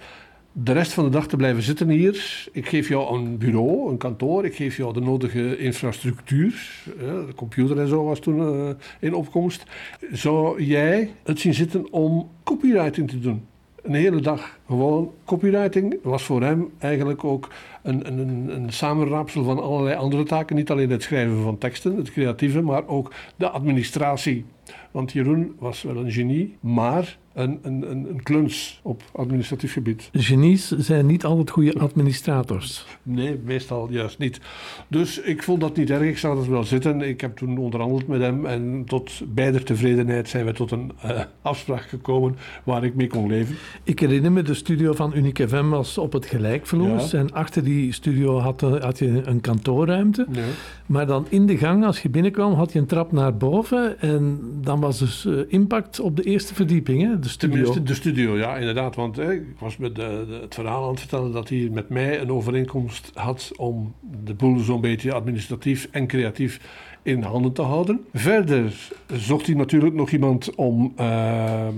de 0.51 0.71
rest 0.71 0.93
van 0.93 1.03
de 1.03 1.09
dag 1.09 1.27
te 1.27 1.35
blijven 1.35 1.63
zitten 1.63 1.89
hier. 1.89 2.47
Ik 2.51 2.67
geef 2.67 2.87
jou 2.87 3.17
een 3.17 3.37
bureau, 3.37 3.91
een 3.91 3.97
kantoor, 3.97 4.45
ik 4.45 4.55
geef 4.55 4.77
jou 4.77 4.93
de 4.93 4.99
nodige 4.99 5.57
infrastructuur. 5.57 6.83
de 6.97 7.33
computer 7.35 7.79
en 7.79 7.87
zo 7.87 8.03
was 8.03 8.19
toen 8.19 8.39
eh, 8.39 8.69
in 8.99 9.13
opkomst. 9.13 9.63
Zou 10.11 10.63
jij 10.63 11.11
het 11.23 11.39
zien 11.39 11.53
zitten 11.53 11.91
om 11.91 12.29
copywriting 12.43 13.09
te 13.09 13.19
doen? 13.19 13.45
Een 13.81 13.93
hele 13.93 14.21
dag 14.21 14.59
gewoon 14.67 15.11
copywriting 15.25 15.97
was 16.03 16.23
voor 16.23 16.41
hem 16.41 16.69
eigenlijk 16.77 17.23
ook 17.23 17.49
een, 17.83 18.07
een, 18.07 18.49
een 18.49 18.73
samenraapsel 18.73 19.43
van 19.43 19.59
allerlei 19.61 19.95
andere 19.95 20.23
taken. 20.23 20.55
Niet 20.55 20.71
alleen 20.71 20.89
het 20.89 21.03
schrijven 21.03 21.43
van 21.43 21.57
teksten, 21.57 21.95
het 21.95 22.11
creatieve, 22.11 22.61
maar 22.61 22.87
ook 22.87 23.13
de 23.35 23.49
administratie. 23.49 24.45
Want 24.91 25.11
Jeroen 25.11 25.55
was 25.59 25.81
wel 25.81 25.97
een 25.97 26.11
genie, 26.11 26.57
maar 26.59 27.17
een, 27.33 27.59
een, 27.61 27.91
een, 27.91 28.09
een 28.09 28.23
kluns 28.23 28.79
op 28.83 29.03
administratief 29.11 29.73
gebied. 29.73 30.09
Genies 30.11 30.67
zijn 30.67 31.05
niet 31.05 31.25
altijd 31.25 31.49
goede 31.49 31.79
administrators. 31.79 32.85
Nee, 33.03 33.39
meestal 33.43 33.87
juist 33.89 34.19
niet. 34.19 34.39
Dus 34.87 35.19
ik 35.19 35.43
vond 35.43 35.61
dat 35.61 35.75
niet 35.75 35.89
erg. 35.89 36.01
Ik 36.01 36.17
zag 36.17 36.35
dat 36.35 36.47
wel 36.47 36.63
zitten. 36.63 37.01
Ik 37.01 37.21
heb 37.21 37.37
toen 37.37 37.57
onderhandeld 37.57 38.07
met 38.07 38.21
hem. 38.21 38.45
En 38.45 38.83
tot 38.85 39.21
beider 39.33 39.63
tevredenheid 39.63 40.29
zijn 40.29 40.45
we 40.45 40.53
tot 40.53 40.71
een 40.71 40.91
eh, 41.01 41.19
afspraak 41.41 41.81
gekomen 41.81 42.35
waar 42.63 42.83
ik 42.83 42.95
mee 42.95 43.07
kon 43.07 43.27
leven. 43.27 43.55
Ik 43.83 43.99
herinner 43.99 44.31
me, 44.31 44.41
de 44.41 44.53
studio 44.53 44.93
van 44.93 45.11
Unique 45.15 45.47
FM 45.47 45.69
was 45.69 45.97
op 45.97 46.13
het 46.13 46.25
gelijkvloers. 46.25 47.11
Ja. 47.11 47.19
En 47.19 47.31
achter 47.31 47.63
die 47.63 47.91
studio 47.91 48.39
had, 48.39 48.63
eh, 48.63 48.75
had 48.75 48.99
je 48.99 49.21
een 49.25 49.41
kantoorruimte. 49.41 50.25
Ja. 50.31 50.43
Maar 50.85 51.07
dan 51.07 51.25
in 51.29 51.45
de 51.45 51.57
gang, 51.57 51.85
als 51.85 52.01
je 52.01 52.09
binnenkwam, 52.09 52.53
had 52.53 52.73
je 52.73 52.79
een 52.79 52.85
trap 52.85 53.11
naar 53.11 53.37
boven. 53.37 53.99
En 53.99 54.39
dan 54.61 54.78
was 54.79 54.99
dus 54.99 55.25
eh, 55.25 55.33
impact 55.47 55.99
op 55.99 56.15
de 56.15 56.23
eerste 56.23 56.53
verdieping, 56.53 57.01
hè, 57.01 57.19
de 57.19 57.29
studio. 57.29 57.83
De 57.83 57.93
studio, 57.93 58.37
ja, 58.37 58.57
inderdaad. 58.57 58.95
Want 58.95 59.15
hè, 59.15 59.33
ik 59.33 59.43
was 59.59 59.77
met 59.77 59.95
de, 59.95 60.25
de- 60.27 60.39
het 60.41 60.53
verhaal 60.53 60.83
aan 60.83 60.89
het 60.89 60.99
vertellen 60.99 61.31
dat 61.31 61.49
hij 61.49 61.69
met 61.71 61.89
mij 61.89 62.21
een 62.21 62.31
overeenkomst 62.31 63.11
had 63.13 63.51
om 63.55 63.93
de 64.23 64.33
boel 64.33 64.59
zo'n 64.59 64.81
beetje 64.81 65.13
administratief 65.13 65.87
en 65.91 66.07
creatief 66.07 66.59
in 67.03 67.21
handen 67.21 67.53
te 67.53 67.61
houden. 67.61 68.05
Verder 68.13 68.73
zocht 69.13 69.45
hij 69.45 69.55
natuurlijk 69.55 69.95
nog 69.95 70.09
iemand 70.11 70.55
om 70.55 70.93
ehm, 70.95 71.75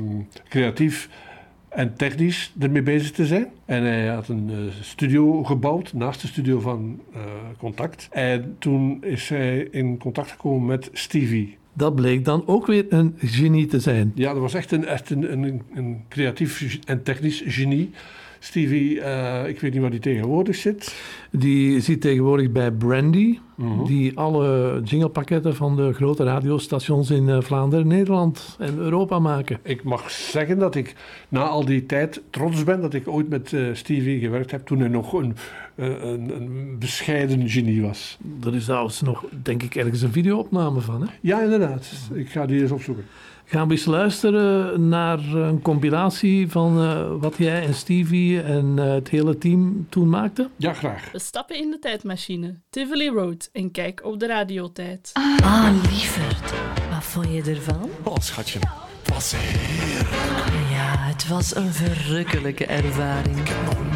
creatief 0.50 1.10
en 1.70 1.96
technisch 1.96 2.54
ermee 2.60 2.82
bezig 2.82 3.12
te 3.12 3.26
zijn. 3.26 3.48
En 3.66 3.84
hij 3.84 4.08
had 4.08 4.28
een 4.28 4.50
eh, 4.50 4.58
studio 4.82 5.44
gebouwd 5.44 5.94
naast 5.94 6.22
de 6.22 6.28
studio 6.28 6.60
van 6.60 7.00
eh, 7.14 7.20
Contact. 7.58 8.08
En 8.12 8.56
toen 8.60 9.04
is 9.04 9.30
hij 9.30 9.60
in 9.72 9.98
contact 9.98 10.32
gekomen 10.32 10.66
met 10.68 10.90
Stevie. 10.94 11.58
Dat 11.74 11.96
bleek 11.96 12.26
dan 12.26 12.48
ook 12.48 12.68
weer 12.68 12.86
een 12.90 13.16
genie 13.18 13.66
te 13.66 13.80
zijn. 13.80 14.12
Ja, 14.16 14.34
dat 14.34 14.42
was 14.42 14.54
echt 14.54 14.72
een, 14.72 14.86
echt 14.86 15.10
een, 15.10 15.32
een, 15.32 15.62
een 15.74 16.02
creatief 16.10 16.80
en 16.86 17.04
technisch 17.04 17.44
genie. 17.46 17.90
Stevie, 18.44 19.02
eh, 19.02 19.48
ik 19.50 19.60
weet 19.60 19.72
niet 19.72 19.82
waar 19.82 19.90
die 19.92 20.00
tegenwoordig 20.00 20.56
zit. 20.56 20.96
Die 21.32 21.80
zit 21.80 22.02
tegenwoordig 22.02 22.52
bij 22.52 22.72
Brandy, 22.72 23.38
Mhm. 23.56 23.86
die 23.86 24.18
alle 24.18 24.82
jinglepakketten 24.84 25.56
van 25.56 25.76
de 25.76 25.94
grote 25.94 26.24
radiostations 26.24 27.10
in 27.10 27.30
eh, 27.30 27.42
Vlaanderen, 27.42 27.88
Nederland 27.88 28.56
en 28.60 28.78
Europa 28.78 29.20
maken. 29.20 29.60
Ik 29.64 29.84
mag 29.84 30.12
zeggen 30.12 30.60
dat 30.60 30.76
ik 30.76 30.96
na 31.30 31.48
al 31.48 31.66
die 31.66 31.86
tijd 31.86 32.22
trots 32.30 32.64
ben 32.64 32.82
dat 32.82 32.94
ik 32.94 33.08
ooit 33.08 33.30
met 33.30 33.54
eh, 33.54 33.62
Stevie 33.74 34.20
gewerkt 34.20 34.52
heb 34.52 34.66
toen 34.66 34.80
hij 34.80 34.88
nog 34.90 35.14
een, 35.14 35.36
een, 35.76 36.36
een 36.36 36.76
bescheiden 36.80 37.50
genie 37.50 37.82
was. 37.82 38.18
Er 38.46 38.56
is 38.56 38.66
zelfs 38.66 39.02
nog, 39.02 39.24
denk 39.44 39.64
ik, 39.64 39.76
ergens 39.76 40.02
een 40.02 40.12
videoopname 40.12 40.80
van. 40.80 41.02
Hè? 41.02 41.08
Ja, 41.22 41.42
inderdaad. 41.42 41.92
Ik 42.14 42.30
ga 42.30 42.46
die 42.46 42.62
eens 42.62 42.72
opzoeken. 42.72 43.04
Gaan 43.52 43.68
we 43.68 43.74
eens 43.74 43.86
luisteren 43.86 44.88
naar 44.88 45.20
een 45.20 45.62
compilatie 45.62 46.50
van 46.50 46.82
eh, 46.82 47.12
wat 47.20 47.36
jij 47.38 47.66
en 47.66 47.74
Stevie 47.74 48.42
en 48.42 48.74
eh, 48.80 48.94
het 48.94 49.10
hele 49.10 49.38
team 49.38 49.88
toen 49.90 50.10
maakten? 50.10 50.52
Ja, 50.56 50.74
graag. 50.74 51.12
We 51.12 51.20
stappen 51.20 51.56
in 51.56 51.72
de 51.72 51.80
tijdmachine, 51.80 52.56
Tivoli 52.70 53.10
Road, 53.10 53.50
en 53.54 53.72
kijk 53.72 54.02
op 54.04 54.20
de 54.20 54.28
radiotijd. 54.28 55.12
Ah, 55.44 55.70
lieverd. 55.90 56.54
Wat 56.92 57.04
vond 57.04 57.28
je 57.34 57.42
ervan? 57.44 57.90
Oh, 58.04 58.16
schatje. 58.18 58.60
Het 58.60 59.14
was 59.14 59.34
heerlijk. 59.36 60.10
Ja, 60.70 60.96
het 60.98 61.28
was 61.28 61.56
een 61.56 61.74
verrukkelijke 61.74 62.66
ervaring. 62.66 63.40
Ik 63.40 63.48
heb 63.48 63.66
nog 63.66 63.91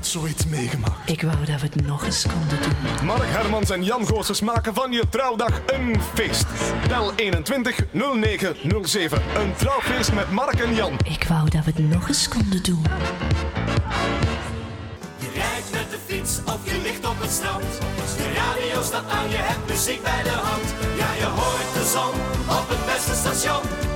nooit 0.00 0.12
zoiets 0.12 0.46
meegemaakt. 0.46 1.10
Ik 1.10 1.22
wou 1.22 1.36
dat 1.44 1.60
we 1.60 1.66
het 1.72 1.86
nog 1.86 2.04
eens 2.04 2.26
konden 2.26 2.58
doen. 2.62 3.06
Mark 3.06 3.22
Hermans 3.24 3.70
en 3.70 3.84
Jan 3.84 4.06
Goossens 4.06 4.40
maken 4.40 4.74
van 4.74 4.92
je 4.92 5.04
trouwdag 5.10 5.60
een 5.66 6.00
feest. 6.14 6.46
Bel 6.88 7.12
21 7.16 7.76
09 7.92 8.56
07. 8.84 9.22
Een 9.36 9.54
trouwfeest 9.54 10.12
met 10.12 10.30
Mark 10.30 10.60
en 10.60 10.74
Jan. 10.74 10.92
Ik 11.04 11.24
wou 11.28 11.50
dat 11.50 11.64
we 11.64 11.70
het 11.74 11.88
nog 11.88 12.08
eens 12.08 12.28
konden 12.28 12.62
doen. 12.62 12.82
Je 15.18 15.30
rijdt 15.34 15.70
met 15.72 15.90
de 15.90 15.98
fiets 16.06 16.38
of 16.44 16.58
je 16.64 16.80
ligt 16.82 17.06
op 17.06 17.20
het 17.20 17.30
strand. 17.30 17.64
De 18.16 18.32
radio 18.34 18.82
staat 18.82 19.10
aan, 19.10 19.30
je 19.30 19.36
hebt 19.36 19.68
muziek 19.68 20.02
bij 20.02 20.22
de 20.22 20.28
hand. 20.28 20.74
Ja, 20.96 21.12
je 21.18 21.28
hoort 21.38 21.74
de 21.74 21.90
zon 21.92 22.14
op 22.58 22.68
het 22.68 22.94
beste 22.94 23.14
station. 23.14 23.89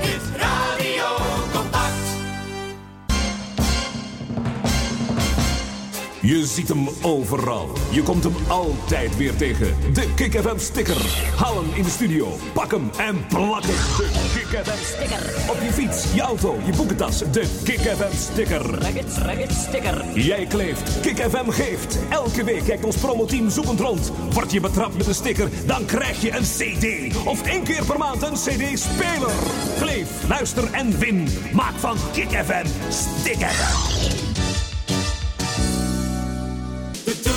Je 6.24 6.46
ziet 6.46 6.68
hem 6.68 6.88
overal. 7.02 7.70
Je 7.90 8.02
komt 8.02 8.24
hem 8.24 8.34
altijd 8.48 9.16
weer 9.16 9.36
tegen. 9.36 9.76
De 9.92 10.14
Kick 10.14 10.40
FM 10.40 10.58
sticker. 10.58 10.96
Haal 11.36 11.54
hem 11.54 11.74
in 11.74 11.82
de 11.82 11.90
studio. 11.90 12.38
Pak 12.52 12.70
hem 12.70 12.90
en 12.96 13.26
plak 13.26 13.62
hem. 13.62 13.96
De 13.96 14.10
Kick 14.34 14.64
FM 14.64 14.84
sticker. 14.84 15.50
Op 15.50 15.56
je 15.62 15.72
fiets, 15.72 16.14
je 16.14 16.20
auto, 16.20 16.58
je 16.64 16.72
boekentas. 16.76 17.18
De 17.18 17.60
Kick 17.64 17.80
FM 17.80 18.16
sticker. 18.16 18.60
Ragged, 18.60 19.16
ragged 19.16 19.52
sticker. 19.52 20.04
Jij 20.14 20.46
kleeft, 20.46 21.00
Kick 21.00 21.16
FM 21.16 21.50
geeft. 21.50 21.98
Elke 22.10 22.44
week 22.44 22.64
kijkt 22.64 22.84
ons 22.84 22.96
promoteam 22.96 23.50
zoekend 23.50 23.80
rond. 23.80 24.12
Word 24.32 24.52
je 24.52 24.60
betrapt 24.60 24.96
met 24.96 25.06
een 25.06 25.14
sticker, 25.14 25.48
dan 25.66 25.84
krijg 25.84 26.22
je 26.22 26.36
een 26.36 26.42
CD. 26.42 27.16
Of 27.26 27.42
één 27.42 27.62
keer 27.62 27.84
per 27.84 27.98
maand 27.98 28.22
een 28.22 28.34
CD-speler. 28.34 29.32
Kleef, 29.80 30.08
luister 30.28 30.72
en 30.72 30.98
win. 30.98 31.28
Maak 31.52 31.74
van 31.78 31.96
Kick 32.12 32.30
FM 32.30 32.66
sticker. 32.88 34.23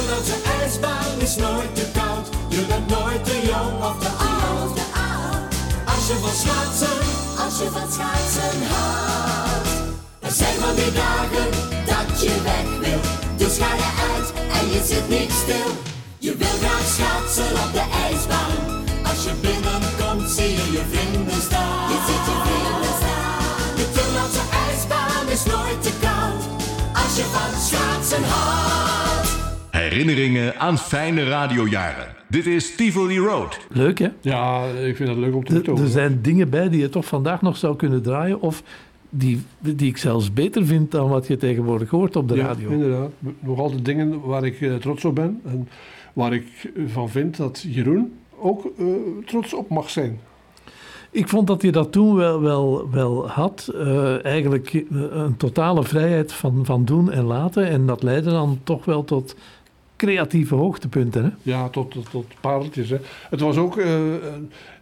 Turnhoutse 0.08 0.36
ijsbaan 0.62 1.20
is 1.20 1.36
nooit 1.36 1.76
te 1.76 1.86
koud. 1.94 2.28
Je 2.48 2.66
bent 2.66 2.88
nooit 2.88 3.26
te 3.26 3.40
jong 3.46 3.84
of 3.84 3.98
te 4.00 4.10
oud. 4.10 4.80
Als 5.86 6.08
je 6.08 6.16
van 6.24 6.36
schaatsen, 6.42 7.00
als 7.46 7.58
je 7.60 7.70
van 7.72 7.92
schaatsen 7.92 8.58
houdt. 8.72 9.70
Er 10.20 10.32
zijn 10.32 10.58
van 10.60 10.76
die 10.76 10.92
dagen 10.92 11.50
dat 11.92 12.22
je 12.22 12.42
weg 12.42 12.68
wil. 12.84 13.00
Dus 13.38 13.58
ga 13.58 13.74
je 13.84 13.90
uit 14.12 14.28
en 14.60 14.72
je 14.72 14.82
zit 14.86 15.10
niet 15.10 15.32
stil. 15.44 15.72
Je 16.18 16.36
wil 16.36 16.56
graag 16.62 16.88
schaatsen 16.96 17.52
op 17.64 17.72
de 17.74 17.86
ijsbaan. 18.06 18.58
Als 19.10 19.24
je 19.24 19.34
binnenkomt 19.42 20.30
zie 20.30 20.52
je 20.60 20.72
je 20.72 20.84
vrienden 20.92 21.42
staan. 21.42 21.90
Je 21.92 22.00
ziet 22.08 22.26
je 22.30 22.38
vrienden 22.46 22.96
staan. 23.02 23.76
De 24.38 24.46
ijsbaan 24.68 25.28
is 25.36 25.44
nooit 25.44 25.82
te 25.84 25.92
koud. 26.02 26.44
Als 26.94 27.16
je 27.20 27.26
van 27.34 27.62
schaatsen 27.68 28.24
houdt. 28.24 29.27
Herinneringen 29.90 30.60
aan 30.60 30.78
fijne 30.78 31.24
radiojaren. 31.24 32.08
Dit 32.30 32.46
is 32.46 32.76
Tivoli 32.76 33.20
Road. 33.20 33.60
Leuk, 33.70 34.00
hè? 34.00 34.08
Ja, 34.22 34.66
ik 34.66 34.96
vind 34.96 35.10
het 35.10 35.18
leuk 35.18 35.36
om 35.36 35.44
te 35.44 35.50
Er- 35.50 35.56
vertonen. 35.56 35.84
Er 35.84 35.90
zijn 35.90 36.20
dingen 36.22 36.50
bij 36.50 36.70
die 36.70 36.80
je 36.80 36.90
toch 36.90 37.06
vandaag 37.06 37.42
nog 37.42 37.58
zou 37.58 37.76
kunnen 37.76 38.02
draaien. 38.02 38.42
Of 38.42 38.64
die, 39.10 39.42
die 39.60 39.90
ik 39.90 39.98
zelfs 39.98 40.34
beter 40.34 40.66
vind 40.66 40.92
dan 40.92 41.10
wat 41.10 41.28
je 41.28 41.38
tegenwoordig 41.38 41.90
hoort 41.90 42.16
op 42.16 42.28
de 42.28 42.36
ja, 42.36 42.46
radio. 42.46 42.70
inderdaad. 42.70 43.10
Nog 43.40 43.60
altijd 43.60 43.86
dingen 43.86 44.22
waar 44.22 44.46
ik 44.46 44.62
eh, 44.62 44.76
trots 44.76 45.06
op 45.06 45.16
ben. 45.16 45.42
En 45.46 45.70
waar 46.14 46.34
ik 46.34 46.72
van 46.88 47.10
vind 47.10 47.38
dat 47.38 47.66
Jeroen 47.70 48.14
ook 48.40 48.66
eh, 48.78 48.86
trots 49.26 49.54
op 49.54 49.70
mag 49.70 49.90
zijn. 49.90 50.20
Ik 51.12 51.28
vond 51.28 51.48
dat 51.48 51.62
hij 51.62 51.72
dat 51.72 51.92
toen 51.92 52.16
wel, 52.16 52.42
wel, 52.42 52.90
wel 52.92 53.30
had. 53.30 53.72
Eh, 53.76 54.26
eigenlijk 54.26 54.84
een 54.90 55.38
totale 55.38 55.84
vrijheid 55.84 56.34
van, 56.34 56.66
van 56.66 56.86
doen 56.86 57.12
en 57.12 57.24
laten. 57.24 57.68
En 57.68 57.86
dat 57.86 58.04
leidde 58.04 58.30
dan 58.30 58.60
toch 58.64 58.86
wel 58.86 59.04
tot 59.04 59.36
creatieve 59.98 60.56
hoogtepunten. 60.56 61.24
Hè? 61.24 61.30
Ja, 61.42 61.70
tot, 61.70 61.92
tot, 61.92 62.10
tot 62.10 62.26
pareltjes. 62.42 62.90
Hè. 62.90 62.98
Het 63.30 63.40
was 63.40 63.58
ook 63.58 63.78
eh, 63.78 64.02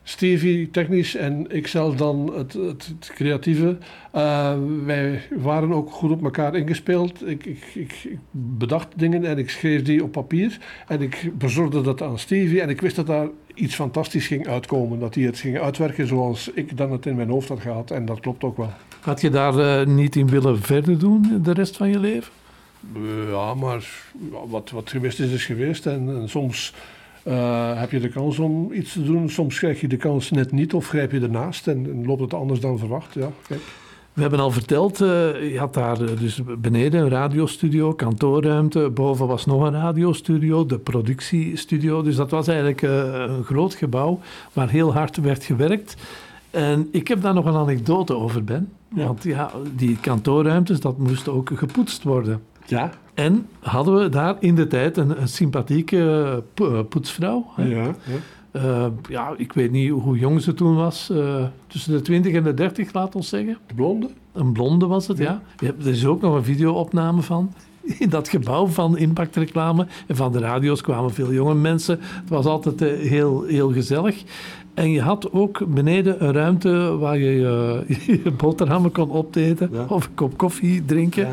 Stevie 0.08 0.72
technisch 0.72 1.16
en 1.16 1.46
ik 1.50 1.68
zelf 1.68 1.96
dan 1.96 2.34
het, 2.36 2.54
het, 2.54 2.94
het 3.00 3.12
creatieve. 3.16 3.78
Eh, 4.12 4.54
wij 4.86 5.22
waren 5.38 5.74
ook 5.74 5.92
goed 5.92 6.12
op 6.12 6.24
elkaar 6.24 6.56
ingespeeld. 6.56 7.28
Ik, 7.28 7.46
ik, 7.46 7.64
ik, 7.74 8.04
ik 8.04 8.18
bedacht 8.32 8.88
dingen 8.96 9.26
en 9.26 9.38
ik 9.38 9.50
schreef 9.50 9.82
die 9.82 10.04
op 10.04 10.12
papier. 10.12 10.58
En 10.88 11.02
ik 11.02 11.32
bezorgde 11.38 11.82
dat 11.82 12.02
aan 12.02 12.20
Stevie. 12.20 12.62
En 12.62 12.70
ik 12.70 12.82
wist 12.82 12.96
dat 12.96 13.08
daar 13.08 13.28
iets 13.54 13.76
fantastisch 13.76 14.28
ging 14.28 14.48
uitkomen. 14.48 15.00
Dat 15.00 15.16
hij 15.16 15.24
het 15.24 15.40
ging 15.40 15.60
uitwerken 15.60 16.08
zoals 16.08 16.52
ik 16.54 16.78
dan 16.78 16.92
het 16.92 17.06
in 17.06 17.16
mijn 17.16 17.30
hoofd 17.30 17.50
had 17.50 17.60
gehad. 17.60 17.92
En 17.92 18.06
dat 18.06 18.20
klopt 18.20 18.44
ook 18.44 18.58
wel. 18.58 18.70
Had 19.02 19.22
je 19.22 19.30
daar 19.30 19.58
eh, 19.58 19.88
niet 19.88 20.16
in 20.16 20.28
willen 20.28 20.62
verder 20.62 21.00
doen 21.00 21.40
de 21.44 21.52
rest 21.52 21.78
van 21.78 21.90
je 21.90 22.00
leven? 22.00 22.32
Eh, 22.94 23.30
Ja, 23.30 23.54
maar 23.54 23.88
wat, 24.48 24.70
wat 24.70 24.90
geweest 24.90 25.20
is, 25.20 25.32
is 25.32 25.46
geweest. 25.46 25.86
En, 25.86 26.10
en 26.10 26.30
soms 26.30 26.74
eh, 27.24 27.80
heb 27.80 27.92
je 27.92 28.00
de 28.00 28.10
kans 28.10 28.40
om 28.40 28.72
iets 28.74 28.94
te 28.94 29.04
doen. 29.04 29.30
Soms 29.30 29.58
krijg 29.58 29.82
je 29.82 29.88
de 29.88 29.98
kans 29.98 30.32
net 30.32 30.52
niet 30.52 30.74
of 30.74 30.88
grijp 30.88 31.12
je 31.12 31.20
ernaast 31.20 31.68
en, 31.68 31.86
en 31.86 32.06
loopt 32.06 32.22
het 32.22 32.34
anders 32.34 32.60
dan 32.60 32.80
verwacht. 32.80 33.14
Ja, 33.14 33.30
kijk. 33.48 33.62
We 34.14 34.22
hebben 34.22 34.40
al 34.40 34.52
verteld, 34.52 35.02
eh, 35.02 35.52
je 35.52 35.60
had 35.60 35.74
daar 35.74 35.98
dus 35.98 36.42
beneden 36.58 37.02
een 37.02 37.10
radiostudio, 37.10 37.94
kantoorruimte. 37.94 38.90
Boven 38.90 39.28
was 39.28 39.46
nog 39.46 39.64
een 39.64 39.74
radiostudio, 39.74 40.66
de 40.66 40.80
productiestudio. 40.80 42.02
Dus 42.02 42.16
dat 42.16 42.32
was 42.32 42.48
eigenlijk 42.48 42.82
een 42.82 43.44
groot 43.44 43.74
gebouw 43.74 44.20
waar 44.54 44.70
heel 44.70 44.94
hard 44.94 45.18
werd 45.18 45.44
gewerkt. 45.44 45.96
En 46.52 46.88
ik 46.92 47.08
heb 47.08 47.22
daar 47.22 47.34
nog 47.34 47.46
een 47.46 47.56
anekdote 47.56 48.16
over, 48.16 48.44
Ben. 48.44 48.72
Ja. 48.96 49.06
Want 49.06 49.24
ja, 49.24 49.52
die 49.76 49.98
kantoorruimtes, 49.98 50.80
dat 50.80 50.98
moest 50.98 51.28
ook 51.28 51.52
gepoetst 51.54 52.04
worden. 52.04 52.42
Ja, 52.66 52.90
En 53.14 53.48
hadden 53.60 54.00
we 54.00 54.10
daar 54.10 54.36
in 54.40 54.56
de 54.56 54.68
tijd 54.68 54.98
een, 54.98 55.22
een 55.22 55.28
sympathieke 55.28 56.44
po- 56.54 56.74
eh, 56.80 56.86
poetsvrouw. 56.90 57.46
hè. 57.56 57.64
ja, 57.64 57.84
ja. 57.84 57.94
Eh, 58.52 58.86
ja, 59.10 59.34
ik 59.38 59.54
weet 59.54 59.72
niet 59.72 59.90
hoe 59.90 60.18
jong 60.18 60.42
ze 60.42 60.54
toen 60.54 60.76
was. 60.76 61.10
eh, 61.10 61.44
tussen 61.68 61.92
de 61.94 62.02
20 62.02 62.34
en 62.34 62.44
de 62.44 62.54
30, 62.54 62.94
laat 62.94 63.16
ons 63.16 63.30
zeggen. 63.30 63.58
De 63.68 63.74
blonde? 63.74 64.10
Een 64.34 64.52
blonde 64.54 64.86
was 64.86 65.08
het, 65.08 65.18
ja. 65.18 65.42
Je 65.60 65.66
hebt- 65.66 65.86
Er 65.86 65.92
is 65.92 66.06
ook 66.06 66.22
nog 66.22 66.36
een 66.36 66.44
videoopname 66.44 67.22
van. 67.22 67.54
In 68.00 68.10
dat 68.10 68.30
gebouw 68.30 68.66
van 68.68 68.98
impactreclame. 68.98 69.88
En 70.08 70.16
van 70.16 70.32
de 70.32 70.40
radio's 70.40 70.82
kwamen 70.82 71.14
veel 71.14 71.34
jonge 71.34 71.54
mensen. 71.56 72.00
Het 72.02 72.30
was 72.30 72.46
altijd 72.46 72.82
eh, 72.82 73.10
heel, 73.10 73.44
heel 73.44 73.72
gezellig. 73.74 74.24
En 74.74 74.92
je 74.92 75.02
had 75.02 75.32
ook 75.32 75.74
beneden 75.74 76.24
een 76.26 76.32
ruimte 76.34 76.98
waar 76.98 77.18
je 77.18 77.46
eh, 77.88 77.98
je 78.24 78.32
boterhammen 78.32 78.92
kon 78.92 79.12
opeten. 79.12 79.70
Ja. 79.74 79.86
Of 79.90 80.06
een 80.06 80.14
kop 80.14 80.38
koffie 80.38 80.86
drinken. 80.86 81.28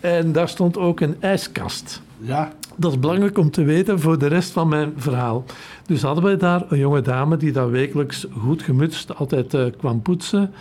En 0.00 0.32
daar 0.32 0.48
stond 0.48 0.78
ook 0.78 1.00
een 1.00 1.16
ijskast. 1.20 2.02
Ja, 2.20 2.52
Dat 2.76 2.92
is 2.92 2.98
belangrijk 2.98 3.38
om 3.38 3.50
te 3.50 3.64
weten 3.64 4.00
voor 4.00 4.18
de 4.18 4.26
rest 4.26 4.50
van 4.50 4.68
mijn 4.68 4.92
verhaal. 4.96 5.44
Dus 5.86 6.02
hadden 6.02 6.24
wij 6.24 6.36
daar 6.36 6.64
een 6.68 6.78
jonge 6.78 7.02
dame 7.02 7.36
die 7.36 7.52
daar 7.52 7.70
wekelijks 7.70 8.26
goed 8.38 8.62
gemutst 8.62 9.14
altijd 9.14 9.54
eh, 9.54 9.64
kwam 9.78 10.02
poetsen. 10.02 10.52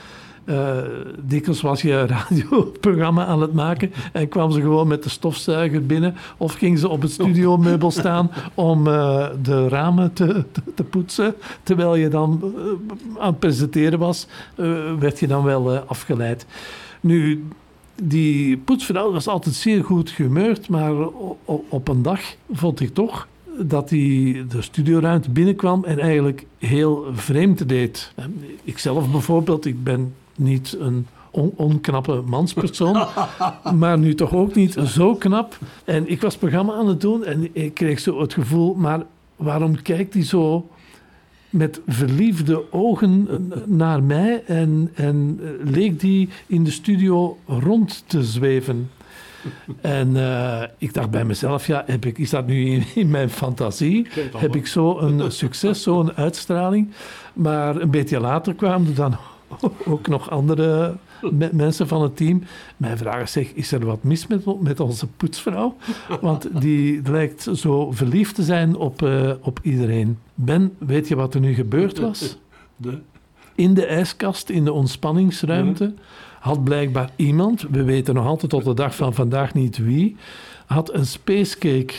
Eh 0.45 0.77
dikwijls 1.21 1.61
was 1.61 1.81
je 1.81 1.91
een 1.91 2.07
radioprogramma 2.17 3.25
aan 3.25 3.41
het 3.41 3.53
maken 3.53 3.91
en 4.13 4.27
kwam 4.27 4.51
ze 4.51 4.61
gewoon 4.61 4.87
met 4.87 5.03
de 5.03 5.09
stofzuiger 5.09 5.85
binnen. 5.85 6.15
Of 6.37 6.53
ging 6.53 6.79
ze 6.79 6.87
op 6.87 7.01
het 7.01 7.11
studiomeubel 7.11 7.91
staan 7.91 8.31
om 8.53 8.87
eh, 8.87 9.27
de 9.41 9.67
ramen 9.67 10.13
te, 10.13 10.45
te, 10.51 10.61
te 10.75 10.83
poetsen. 10.83 11.35
Terwijl 11.63 11.95
je 11.95 12.09
dan 12.09 12.53
aan 13.17 13.27
het 13.27 13.39
presenteren 13.39 13.99
was, 13.99 14.27
werd 14.99 15.19
je 15.19 15.27
dan 15.27 15.43
wel 15.43 15.77
afgeleid. 15.77 16.45
Nu, 17.01 17.43
die 18.01 18.57
poetsvrouw 18.57 19.11
was 19.11 19.27
altijd 19.27 19.55
zeer 19.55 19.83
goed 19.83 20.09
gehumeurd, 20.09 20.69
maar 20.69 20.93
op 21.69 21.87
een 21.87 22.01
dag 22.01 22.21
vond 22.51 22.79
ik 22.79 22.93
toch 22.93 23.27
dat 23.59 23.89
hij 23.89 24.45
de 24.49 24.61
studioruimte 24.61 25.29
binnenkwam 25.29 25.83
en 25.83 25.99
eigenlijk 25.99 26.45
heel 26.57 27.05
vreemd 27.13 27.69
deed. 27.69 28.13
Ikzelf 28.63 29.11
bijvoorbeeld, 29.11 29.65
ik 29.65 29.83
ben 29.83 30.13
niet 30.35 30.77
een 30.79 31.07
on- 31.31 31.53
onknappe 31.55 32.21
manspersoon, 32.25 33.07
maar 33.79 33.99
nu 33.99 34.15
toch 34.15 34.33
ook 34.33 34.55
niet 34.55 34.73
zo 34.85 35.15
knap. 35.15 35.57
En 35.83 36.09
ik 36.09 36.21
was 36.21 36.37
programma 36.37 36.73
aan 36.73 36.87
het 36.87 37.01
doen 37.01 37.25
en 37.25 37.49
ik 37.51 37.73
kreeg 37.73 37.99
zo 37.99 38.21
het 38.21 38.33
gevoel, 38.33 38.73
maar 38.73 39.03
waarom 39.35 39.81
kijkt 39.81 40.13
hij 40.13 40.23
zo 40.23 40.67
met 41.49 41.81
verliefde 41.87 42.71
ogen 42.71 43.27
naar 43.65 44.03
mij 44.03 44.43
en, 44.45 44.91
en 44.93 45.39
eh, 45.41 45.49
leek 45.71 45.99
die 45.99 46.29
in 46.47 46.63
de 46.63 46.71
studio 46.71 47.37
rond 47.45 48.03
te 48.07 48.23
zweven. 48.23 48.89
En 49.81 50.15
eh, 50.15 50.63
ik 50.77 50.93
dacht 50.93 51.09
bij 51.09 51.25
mezelf, 51.25 51.67
ja, 51.67 51.83
heb 51.85 52.05
ik, 52.05 52.17
is 52.17 52.29
dat 52.29 52.47
nu 52.47 52.65
in, 52.65 52.83
in 52.95 53.09
mijn 53.09 53.29
fantasie? 53.29 54.07
Heb 54.37 54.55
ik 54.55 54.67
zo 54.67 54.99
een 54.99 55.31
succes, 55.31 55.83
zo'n 55.83 56.13
uitstraling? 56.13 56.89
Maar 57.33 57.75
een 57.75 57.91
beetje 57.91 58.19
later 58.19 58.53
kwamen 58.53 58.87
er 58.87 58.95
dan 58.95 59.15
ook 59.85 60.07
nog 60.07 60.29
andere 60.29 60.95
me- 61.21 61.49
mensen 61.53 61.87
van 61.87 62.01
het 62.01 62.15
team. 62.17 62.43
Mij 62.77 62.97
vragen, 62.97 63.27
zeg, 63.29 63.47
is 63.53 63.71
er 63.71 63.85
wat 63.85 64.03
mis 64.03 64.27
met, 64.27 64.61
met 64.61 64.79
onze 64.79 65.07
poetsvrouw? 65.07 65.75
Want 66.21 66.61
die 66.61 67.01
lijkt 67.09 67.47
zo 67.53 67.91
verliefd 67.91 68.35
te 68.35 68.43
zijn 68.43 68.75
op, 68.75 69.01
eh, 69.01 69.31
op 69.41 69.59
iedereen. 69.61 70.17
Ben, 70.33 70.73
weet 70.77 71.07
je 71.07 71.15
wat 71.15 71.33
er 71.33 71.39
nu 71.39 71.53
gebeurd 71.53 71.99
was? 71.99 72.37
de, 72.75 72.97
In 73.55 73.73
de 73.73 73.85
ijskast, 73.85 74.49
in 74.49 74.63
de 74.65 74.73
ontspanningsruimte, 74.73 75.93
had 76.39 76.63
blijkbaar 76.63 77.09
iemand, 77.15 77.65
we 77.71 77.83
weten 77.83 78.13
nog 78.15 78.25
altijd 78.25 78.51
tot 78.51 78.63
de 78.65 78.73
dag 78.73 78.95
van 78.95 79.13
vandaag 79.13 79.53
niet 79.53 79.77
wie, 79.77 80.15
had 80.67 80.93
een 80.93 81.05
spacecake 81.05 81.93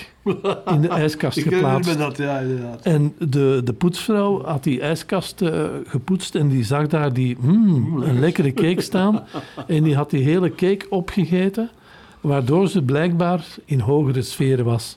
in 0.67 0.81
de 0.81 0.89
ijskast 1.03 1.39
geplaatst. 1.39 1.99
dat, 1.99 2.17
ja, 2.17 2.39
inderdaad. 2.39 2.83
En 2.83 3.15
de, 3.19 3.61
de 3.65 3.73
poetsvrouw 3.73 4.45
had 4.45 4.65
die 4.65 4.81
ijskast 4.81 5.43
eh, 5.43 5.65
gepoetst 5.87 6.35
en 6.35 6.49
die 6.49 6.65
zag 6.65 6.87
daar 6.87 7.13
die, 7.13 7.37
mm, 7.41 8.03
een 8.03 8.21
lekkere 8.21 8.53
cake 8.53 8.81
staan. 8.81 9.25
En 9.67 9.83
die 9.83 9.95
had 9.97 10.11
die 10.11 10.23
hele 10.23 10.55
cake 10.55 10.87
opgegeten, 10.89 11.71
waardoor 12.29 12.69
ze 12.69 12.83
blijkbaar 12.83 13.47
in 13.65 13.81
hogere 13.81 14.23
sferen 14.23 14.65
was. 14.65 14.97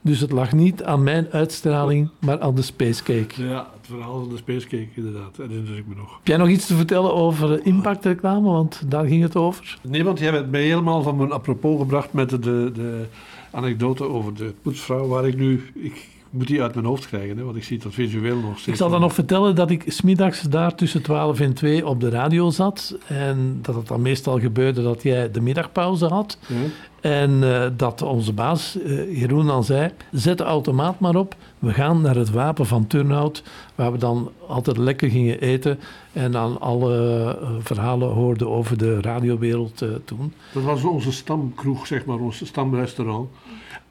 Dus 0.00 0.20
het 0.20 0.30
lag 0.30 0.52
niet 0.52 0.82
aan 0.82 1.02
mijn 1.02 1.26
uitstraling, 1.30 2.08
maar 2.18 2.40
aan 2.40 2.54
de 2.54 2.62
spacecake. 2.62 3.42
Ja, 3.42 3.66
het 3.76 3.86
verhaal 3.86 4.20
van 4.20 4.28
de 4.28 4.36
Spacecake, 4.36 4.88
inderdaad. 4.94 5.36
Dat 5.36 5.48
herinner 5.48 5.76
ik 5.76 5.86
me 5.86 5.94
nog. 5.94 6.12
Heb 6.16 6.26
jij 6.26 6.36
nog 6.36 6.48
iets 6.48 6.66
te 6.66 6.74
vertellen 6.74 7.14
over 7.14 7.66
impactreclame? 7.66 8.50
Want 8.50 8.82
daar 8.86 9.06
ging 9.06 9.22
het 9.22 9.36
over. 9.36 9.78
Nee, 9.82 10.04
want 10.04 10.18
jij 10.18 10.30
hebt 10.30 10.50
mij 10.50 10.62
helemaal 10.62 11.02
van 11.02 11.16
mijn 11.16 11.32
apropos 11.32 11.78
gebracht 11.78 12.12
met 12.12 12.30
de, 12.30 12.38
de, 12.38 13.04
anekdote 13.50 14.08
over 14.08 14.34
de 14.34 14.54
poetsvrouw, 14.62 15.06
waar 15.06 15.26
ik 15.26 15.36
nu... 15.36 15.62
Ik 15.74 16.08
moet 16.34 16.46
die 16.46 16.62
uit 16.62 16.74
mijn 16.74 16.86
hoofd 16.86 17.06
krijgen, 17.06 17.36
hè, 17.36 17.44
want 17.44 17.56
ik 17.56 17.64
zie 17.64 17.78
dat 17.78 17.94
visueel 17.94 18.36
nog 18.36 18.52
steeds. 18.52 18.66
Ik 18.66 18.76
zal 18.76 18.90
dan 18.90 19.00
nog 19.00 19.14
vertellen 19.14 19.54
dat 19.54 19.70
ik 19.70 19.84
smiddags 19.86 20.42
daar 20.42 20.74
tussen 20.74 21.02
12 21.02 21.40
en 21.40 21.54
2 21.54 21.86
op 21.86 22.00
de 22.00 22.08
radio 22.08 22.50
zat. 22.50 22.98
En 23.06 23.58
dat 23.62 23.74
het 23.74 23.88
dan 23.88 24.02
meestal 24.02 24.40
gebeurde 24.40 24.82
dat 24.82 25.02
jij 25.02 25.30
de 25.30 25.40
middagpauze 25.40 26.06
had. 26.06 26.38
Ja. 26.46 26.56
En 27.00 27.54
eh, 27.54 27.70
dat 27.76 28.02
onze 28.02 28.32
baas, 28.32 28.78
eh, 28.78 29.20
Jeroen, 29.20 29.46
dan 29.46 29.64
zei: 29.64 29.90
Zet 30.12 30.38
de 30.38 30.44
automaat 30.44 31.00
maar 31.00 31.14
op. 31.14 31.36
We 31.58 31.72
gaan 31.72 32.00
naar 32.00 32.14
het 32.14 32.30
wapen 32.30 32.66
van 32.66 32.86
Turnhout. 32.86 33.42
Waar 33.74 33.92
we 33.92 33.98
dan 33.98 34.30
altijd 34.46 34.76
lekker 34.76 35.10
gingen 35.10 35.40
eten. 35.40 35.78
En 36.12 36.32
dan 36.32 36.60
alle 36.60 37.24
eh, 37.40 37.48
verhalen 37.58 38.08
hoorden 38.08 38.48
over 38.48 38.78
de 38.78 39.00
radiowereld 39.00 39.84
toen. 40.04 40.32
Dat 40.52 40.62
was 40.62 40.84
onze 40.84 41.12
stamkroeg, 41.12 41.86
zeg 41.86 42.04
maar, 42.04 42.18
ons 42.18 42.46
stamrestaurant. 42.46 43.28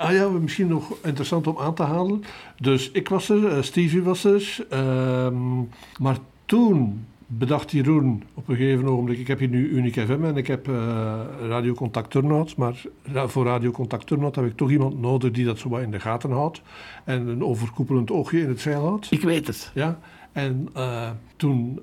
Ah 0.04 0.14
ja, 0.14 0.30
misschien 0.30 0.68
nog 0.68 0.98
interessant 1.04 1.48
om 1.48 1.58
aan 1.58 1.74
te 1.74 1.84
halen. 1.84 2.24
Dus 2.60 2.92
ik 2.92 3.10
was 3.10 3.30
er, 3.30 3.48
eh, 3.48 3.62
Stevie 3.62 4.04
was 4.04 4.24
er. 4.24 4.66
ehm, 4.70 5.60
maar 6.00 6.18
toen 6.46 7.06
bedacht 7.28 7.72
Jeroen 7.72 8.24
op 8.34 8.48
een 8.48 8.56
gegeven 8.56 8.88
ogenblik... 8.88 9.18
Ik 9.18 9.28
heb 9.28 9.40
hier 9.40 9.50
nu 9.50 9.70
Unic 9.70 9.94
FM 9.94 10.24
en 10.24 10.38
ik 10.38 10.48
heb 10.48 10.68
eh 10.68 11.20
Radio 11.48 11.74
Contact 11.74 12.12
Turnhout. 12.12 12.56
Maar 12.56 12.82
voor 13.28 13.46
Radio 13.46 13.72
Contact 13.72 14.08
Turnhout 14.08 14.36
heb 14.36 14.46
ik 14.46 14.58
toch 14.58 14.72
iemand 14.72 15.02
nodig 15.02 15.32
die 15.32 15.46
dat 15.46 15.60
zo 15.60 15.70
wat 15.70 15.82
in 15.82 15.92
de 15.92 16.00
gaten 16.00 16.32
houdt. 16.32 16.62
En 17.04 17.28
een 17.28 17.44
overkoepelend 17.44 18.12
oogje 18.12 18.42
in 18.42 18.50
het 18.50 18.62
zeil 18.62 18.82
houdt. 18.82 19.12
Ik 19.12 19.22
weet 19.22 19.48
het. 19.48 19.72
Ja, 19.74 20.00
en 20.32 20.70
eh, 20.74 21.10
toen 21.36 21.80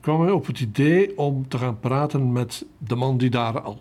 kwam 0.00 0.20
hij 0.20 0.30
op 0.30 0.46
het 0.46 0.60
idee 0.60 1.18
om 1.18 1.48
te 1.48 1.58
gaan 1.58 1.80
praten 1.80 2.32
met 2.32 2.66
de 2.78 2.94
man 2.94 3.18
die 3.18 3.30
daar 3.30 3.60
al 3.60 3.78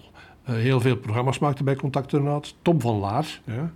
heel 0.52 0.80
veel 0.80 0.96
programma's 0.96 1.40
maakte 1.40 1.64
bij 1.64 1.76
Contact 1.76 2.10
Turnhout, 2.10 2.56
Tom 2.62 2.82
van 2.82 2.96
Laar. 3.00 3.40
Ja. 3.44 3.70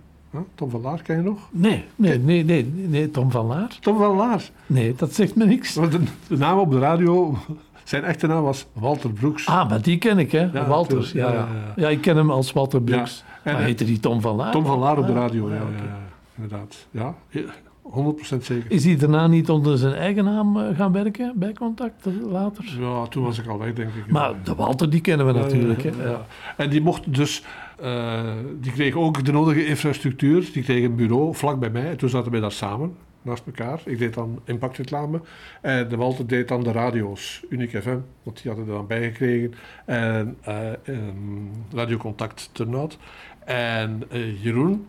Tom 0.54 0.70
van 0.70 0.80
Laar, 0.80 1.02
ken 1.02 1.16
je 1.16 1.22
nog? 1.22 1.38
Nee, 1.50 1.84
nee, 1.96 2.18
nee, 2.18 2.44
nee, 2.44 2.64
nee, 2.88 3.10
Tom 3.10 3.30
van 3.30 3.46
Laar. 3.46 3.76
Tom 3.80 3.98
van 3.98 4.16
Laar. 4.16 4.50
Nee, 4.66 4.94
dat 4.94 5.14
zegt 5.14 5.34
me 5.36 5.44
niks. 5.44 5.74
De, 5.74 5.88
de 6.28 6.36
naam 6.36 6.58
op 6.58 6.70
de 6.70 6.78
radio, 6.78 7.38
zijn 7.84 8.04
echte 8.04 8.26
naam 8.26 8.42
was 8.42 8.66
Walter 8.72 9.10
Broeks. 9.12 9.46
Ah, 9.46 9.68
maar 9.68 9.82
die 9.82 9.98
ken 9.98 10.18
ik, 10.18 10.32
hè? 10.32 10.48
Ja, 10.52 10.66
Walter. 10.66 11.10
Ja, 11.14 11.32
Ja, 11.32 11.48
ja, 11.76 11.88
ik 11.88 12.00
ken 12.00 12.16
hem 12.16 12.30
als 12.30 12.52
Walter 12.52 12.82
Brooks. 12.82 13.24
En 13.42 13.52
maar 13.52 13.62
heette 13.62 13.84
die 13.84 14.00
Tom 14.00 14.20
van 14.20 14.36
Laar? 14.36 14.52
Tom 14.52 14.64
van 14.66 14.78
Laar 14.78 14.98
op 14.98 15.06
de 15.06 15.12
Ah, 15.12 15.18
radio, 15.18 15.48
ja, 15.50 15.54
ah, 15.54 15.60
ja, 15.84 15.98
inderdaad. 16.34 16.86
Ja, 16.90 17.14
100% 17.82 18.42
zeker. 18.42 18.70
Is 18.70 18.84
hij 18.84 18.96
daarna 18.96 19.26
niet 19.26 19.50
onder 19.50 19.78
zijn 19.78 19.94
eigen 19.94 20.24
naam 20.24 20.58
eh, 20.58 20.76
gaan 20.76 20.92
werken 20.92 21.32
bij 21.38 21.52
Contact 21.52 22.06
eh, 22.06 22.12
later? 22.30 22.64
Ja, 22.80 23.06
toen 23.06 23.24
was 23.24 23.38
ik 23.38 23.46
al 23.46 23.58
weg, 23.58 23.72
denk 23.72 23.94
ik. 23.94 24.10
Maar 24.10 24.42
de 24.44 24.54
Walter, 24.54 24.90
die 24.90 25.00
kennen 25.00 25.26
we 25.26 25.32
natuurlijk. 25.32 25.82
ja. 25.82 26.26
En 26.56 26.70
die 26.70 26.80
mocht 26.80 27.14
dus, 27.14 27.44
eh, 27.80 28.20
die 28.60 28.72
kreeg 28.72 28.94
ook 28.94 29.24
de 29.24 29.32
nodige 29.32 29.66
infrastructuur. 29.66 30.50
Die 30.52 30.62
kreeg 30.62 30.84
een 30.84 30.96
bureau 30.96 31.34
vlak 31.34 31.58
bij 31.58 31.70
mij. 31.70 31.90
En 31.90 31.96
toen 31.96 32.08
zaten 32.08 32.30
wij 32.32 32.40
daar 32.40 32.52
samen, 32.52 32.96
naast 33.22 33.46
elkaar. 33.46 33.80
Ik 33.84 33.98
deed 33.98 34.14
dan 34.14 34.40
impactreclame. 34.44 35.20
En 35.60 35.88
de 35.88 35.96
Walter 35.96 36.26
deed 36.26 36.48
dan 36.48 36.62
de 36.62 36.72
radio's, 36.72 37.44
Unic 37.48 37.70
FM, 37.70 37.98
want 38.22 38.42
die 38.42 38.50
hadden 38.50 38.68
er 38.68 38.74
dan 38.74 38.86
bij 38.86 39.02
gekregen. 39.02 39.54
En 39.84 40.36
eh, 40.40 40.72
ehm, 40.72 41.06
radiocontact 41.74 42.50
Turnhout. 42.52 42.98
En 43.44 44.02
Jeroen, 44.42 44.86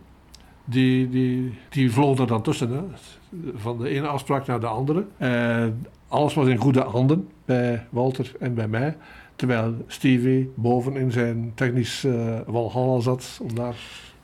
die, 0.64 1.08
die, 1.08 1.54
die 1.68 1.92
vloog 1.92 2.18
er 2.18 2.26
dan 2.26 2.42
tussen. 2.42 2.70
Hè. 2.70 2.80
Van 3.54 3.78
de 3.78 3.88
ene 3.88 4.06
afspraak 4.06 4.46
naar 4.46 4.60
de 4.60 4.66
andere. 4.66 5.04
En 5.16 5.86
alles 6.08 6.34
was 6.34 6.46
in 6.46 6.56
goede 6.56 6.80
handen 6.80 7.28
bij 7.44 7.86
Walter 7.90 8.32
en 8.40 8.54
bij 8.54 8.68
mij. 8.68 8.96
Terwijl 9.36 9.74
Stevie 9.86 10.50
boven 10.54 10.96
in 10.96 11.12
zijn 11.12 11.52
technisch 11.54 12.04
eh 12.04 12.38
walhalla 12.46 13.00
zat. 13.00 13.38
Om 13.42 13.54
daar... 13.54 13.76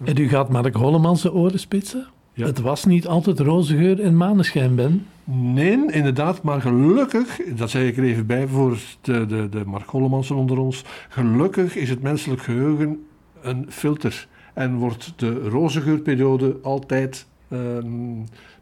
En 0.05 0.16
u 0.16 0.29
gaat 0.29 0.48
Mark 0.48 0.74
Hollemans 0.74 1.22
de 1.22 1.33
oren 1.33 1.61
spitsen? 1.61 2.07
Ja. 2.33 2.46
Het 2.46 2.61
was 2.61 2.85
niet 2.85 3.07
altijd 3.07 3.40
roze 3.40 3.76
geur 3.76 4.00
en 4.00 4.16
maneschijn, 4.16 4.74
Ben. 4.74 5.07
Nee, 5.24 5.92
inderdaad. 5.92 6.42
Maar 6.42 6.61
gelukkig, 6.61 7.40
dat 7.57 7.70
zeg 7.70 7.88
ik 7.88 7.96
er 7.96 8.05
even 8.05 8.26
bij 8.26 8.46
voor 8.46 8.79
de, 9.00 9.26
de, 9.26 9.48
de 9.48 9.62
Mark 9.66 9.88
Hollemansen 9.88 10.37
onder 10.37 10.59
ons. 10.59 10.85
Gelukkig 11.09 11.76
is 11.76 11.88
het 11.88 12.03
menselijk 12.03 12.42
geheugen 12.42 13.07
een 13.42 13.66
filter. 13.68 14.29
En 14.61 14.75
wordt 14.75 15.12
de 15.16 15.49
roze 15.49 15.81
geurperiode 15.81 16.57
altijd 16.62 17.27
ehm, 17.49 17.87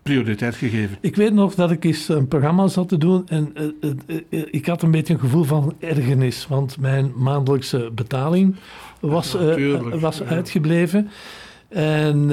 prioriteit 0.03 0.55
gegeven. 0.55 0.97
Ik 1.01 1.17
weet 1.17 1.33
nog 1.33 1.55
dat 1.55 1.71
ik 1.71 1.85
eens 1.85 2.09
een 2.09 2.29
programma 2.29 2.67
zat 2.69 2.89
te 2.89 2.99
doen 2.99 3.29
en 3.29 3.51
eh, 3.55 3.65
eh, 3.81 4.17
eh, 4.31 4.43
ik 4.51 4.67
had 4.67 4.83
een 4.83 4.91
beetje 4.91 5.15
een 5.15 5.21
gevoel 5.21 5.45
van 5.45 5.75
ergernis, 5.79 6.47
want 6.47 6.81
mijn 6.81 7.13
maandelijkse 7.17 7.91
betaling 7.95 8.57
was, 9.01 9.37
was 10.01 10.23
uitgebleven. 10.23 11.09
En 11.69 12.31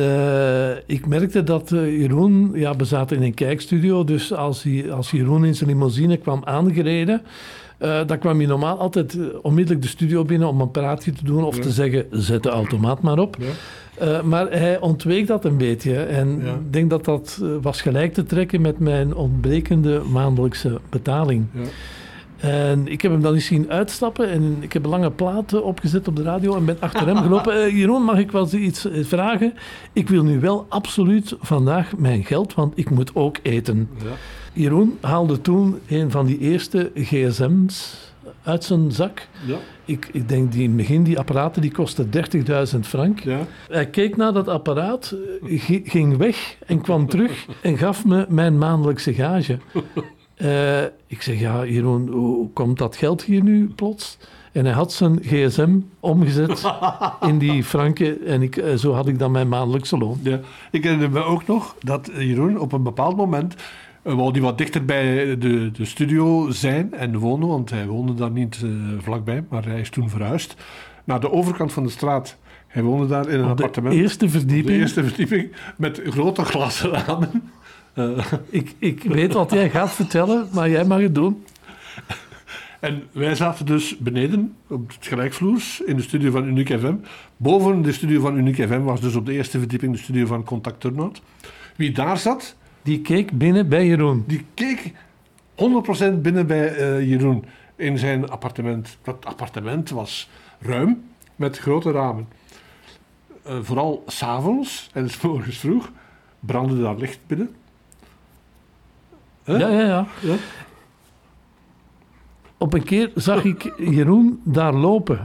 ik 0.86 1.08
merkte 1.08 1.44
dat 1.44 1.72
eh, 1.72 2.00
Jeroen, 2.00 2.52
ja, 2.54 2.76
we 2.76 2.86
zaten 2.86 3.18
in 3.18 3.24
een 3.24 3.34
kijkstudio, 3.34 4.04
dus 4.04 4.34
als, 4.34 4.64
hij, 4.64 4.92
als 4.92 5.12
Jeroen 5.12 5.46
in 5.46 5.56
zijn 5.56 5.70
limousine 5.70 6.18
kwam 6.18 6.42
aangereden, 6.44 7.22
eh, 7.78 8.00
dan 8.06 8.18
kwam 8.20 8.38
hij 8.38 8.48
normaal 8.48 8.78
altijd 8.78 9.18
eh, 9.18 9.24
onmiddellijk 9.42 9.82
de 9.84 9.92
studio 9.92 10.24
binnen 10.26 10.48
om 10.48 10.62
een 10.62 10.72
praatje 10.72 11.12
te 11.12 11.24
doen 11.24 11.44
of 11.44 11.56
Ja. 11.56 11.62
te 11.62 11.72
zeggen, 11.72 12.06
zet 12.12 12.44
de 12.44 12.50
automaat 12.50 13.02
maar 13.02 13.20
op. 13.20 13.38
Ja. 13.40 13.46
Eh, 14.06 14.22
maar 14.22 14.52
hij 14.52 14.80
ontweek 14.80 15.28
dat 15.28 15.46
een 15.46 15.58
beetje. 15.58 15.96
En 15.96 16.40
Ja. 16.44 16.54
ik 16.54 16.74
denk 16.74 16.90
dat 16.90 17.06
dat 17.06 17.42
was 17.62 17.82
gelijk 17.82 18.14
te 18.14 18.24
trekken 18.24 18.62
met 18.62 18.80
mijn 18.80 19.16
ontbrekende 19.16 20.02
maandelijkse 20.12 20.80
betaling. 20.90 21.46
Ja. 21.52 21.62
En 22.38 22.88
ik 22.88 23.02
heb 23.02 23.12
hem 23.12 23.22
dan 23.22 23.34
eens 23.34 23.46
zien 23.46 23.72
uitstappen 23.72 24.30
en 24.30 24.58
ik 24.60 24.74
heb 24.74 24.84
een 24.84 24.90
lange 24.90 25.12
plaat 25.12 25.54
eh, 25.54 25.62
opgezet 25.62 26.08
op 26.08 26.16
de 26.16 26.22
radio 26.24 26.56
en 26.56 26.66
ben 26.66 26.78
achter 26.80 27.08
hem 27.08 27.18
gelopen. 27.18 27.76
Jeroen, 27.78 28.02
mag 28.04 28.18
ik 28.18 28.32
wel 28.32 28.42
eens 28.42 28.54
iets 28.54 28.88
vragen? 29.02 29.54
Ik 29.94 30.10
wil 30.10 30.24
nu 30.24 30.40
wel 30.40 30.66
absoluut 30.70 31.36
vandaag 31.40 31.98
mijn 31.98 32.24
geld, 32.24 32.54
want 32.54 32.74
ik 32.78 32.90
moet 32.90 33.12
ook 33.16 33.38
eten. 33.42 33.90
Ja. 33.98 34.10
Jeroen 34.56 34.98
haalde 35.02 35.42
toen 35.42 35.80
een 35.88 36.12
van 36.12 36.26
die 36.26 36.38
eerste 36.40 36.92
gsm's 36.96 38.04
uit 38.44 38.64
zijn 38.64 38.92
zak. 38.92 39.28
Ja. 39.46 39.56
Ik, 39.86 40.10
ik 40.12 40.30
denk 40.30 40.52
die 40.52 40.62
in 40.64 40.68
het 40.68 40.78
begin, 40.78 41.04
die 41.04 41.20
apparaten 41.20 41.62
die 41.62 41.72
kosten 41.72 42.10
30.000 42.74 42.80
frank. 42.82 43.20
Ja. 43.20 43.40
Hij 43.70 43.88
keek 43.90 44.16
naar 44.18 44.34
dat 44.34 44.48
apparaat, 44.48 45.16
eh, 45.44 45.60
gi- 45.62 45.82
ging 45.86 46.18
weg 46.18 46.58
en 46.66 46.82
kwam 46.82 47.08
terug 47.08 47.46
en 47.62 47.78
gaf 47.78 48.06
me 48.06 48.26
mijn 48.30 48.58
maandelijkse 48.58 49.14
gage. 49.14 49.58
Eh, 50.36 50.82
ik 51.08 51.22
zeg, 51.22 51.40
ja 51.40 51.66
Jeroen, 51.66 52.08
hoe 52.08 52.50
komt 52.54 52.78
dat 52.78 52.96
geld 52.96 53.24
hier 53.24 53.44
nu 53.44 53.68
plots? 53.76 54.18
En 54.52 54.66
hij 54.66 54.74
had 54.74 54.94
zijn 54.94 55.20
gsm 55.22 55.78
omgezet 56.00 56.72
in 57.22 57.38
die 57.38 57.64
franken 57.64 58.26
en 58.26 58.42
ik, 58.42 58.58
eh, 58.58 58.76
zo 58.76 58.94
had 58.94 59.08
ik 59.08 59.20
dan 59.20 59.32
mijn 59.32 59.48
maandelijkse 59.48 59.98
loon. 59.98 60.20
Ja. 60.22 60.40
Ik 60.72 60.84
herinner 60.84 61.10
me 61.12 61.24
ook 61.24 61.48
nog 61.48 61.76
dat 61.80 62.10
Jeroen 62.18 62.60
op 62.60 62.72
een 62.72 62.84
bepaald 62.84 63.16
moment 63.16 63.54
eh, 63.56 63.62
wou 64.14 64.34
die 64.34 64.42
wat 64.42 64.58
dichter 64.58 64.86
bij 64.86 65.38
de, 65.38 65.72
de 65.72 65.86
studio 65.86 66.50
zijn 66.52 66.94
en 66.94 67.18
wonen, 67.18 67.48
want 67.48 67.70
hij 67.70 67.88
woonde 67.88 68.14
daar 68.14 68.32
niet 68.32 68.62
eh, 68.64 68.70
vlakbij, 69.02 69.44
maar 69.50 69.66
hij 69.66 69.80
is 69.80 69.90
toen 69.90 70.10
verhuisd 70.10 70.56
naar 71.04 71.20
de 71.20 71.32
overkant 71.32 71.74
van 71.74 71.84
de 71.84 71.90
straat. 71.90 72.38
Hij 72.68 72.84
woonde 72.84 73.08
daar 73.08 73.30
in 73.30 73.40
een 73.40 73.50
Op 73.50 73.58
de 73.58 73.64
appartement. 73.64 73.96
eerste 73.96 74.26
Op 74.26 74.32
de 74.32 74.38
verdieping. 74.40 74.80
eerste 74.80 75.04
verdieping 75.04 75.52
met 75.78 76.02
grote 76.06 76.44
glazen 76.46 76.90
ramen. 76.90 77.52
Eh, 77.94 78.26
Ik, 78.50 78.76
ik 78.80 79.04
weet 79.04 79.34
wat 79.34 79.52
jij 79.52 79.70
gaat 79.70 79.92
vertellen, 79.92 80.48
maar 80.52 80.70
jij 80.70 80.86
mag 80.86 81.00
het 81.00 81.16
doen. 81.16 81.44
En 82.80 83.04
wij 83.12 83.36
zaten 83.36 83.66
dus 83.66 83.98
beneden 83.98 84.56
op 84.68 84.88
het 84.88 85.08
gelijkvloers 85.08 85.82
in 85.86 85.96
de 85.96 86.02
studio 86.02 86.32
van 86.32 86.48
Unic 86.48 86.68
FM. 86.80 86.94
Boven 87.38 87.82
de 87.82 87.92
studio 87.92 88.22
van 88.22 88.38
Unic 88.38 88.56
FM 88.56 88.80
was 88.82 89.02
dus 89.02 89.16
op 89.16 89.26
de 89.26 89.34
eerste 89.34 89.60
verdieping 89.60 89.92
de 89.92 89.98
studio 89.98 90.26
van 90.26 90.44
Contact 90.44 90.80
Turnhout. 90.80 91.22
Wie 91.76 91.92
daar 91.92 92.18
zat, 92.18 92.56
Die 92.86 93.02
keek 93.02 93.38
binnen 93.38 93.70
bij 93.70 93.86
Jeroen. 93.88 94.24
die 94.28 94.46
keek 94.54 94.92
100% 96.12 96.22
binnen 96.22 96.48
bij 96.48 96.76
eh, 96.76 97.10
Jeroen 97.10 97.46
in 97.76 97.98
zijn 97.98 98.30
appartement. 98.30 98.98
Dat 99.04 99.26
appartement 99.26 99.90
was 99.90 100.30
ruim 100.60 101.04
met 101.36 101.58
grote 101.58 101.92
ramen. 101.92 102.28
Eh, 103.44 103.58
vooral 103.62 104.04
s'avonds 104.08 104.90
en 104.94 105.10
's 105.10 105.22
morgens 105.22 105.58
vroeg 105.58 105.92
brandde 106.40 106.82
daar 106.82 106.96
licht 106.98 107.20
binnen. 107.28 107.56
Ja, 109.44 109.58
ja, 109.58 109.70
ja. 109.70 110.08
Ja. 110.22 110.36
Op 112.58 112.74
een 112.74 112.84
keer 112.84 113.12
zag 113.16 113.44
ik 113.44 113.74
Jeroen 113.78 114.42
daar 114.44 114.74
lopen 114.74 115.20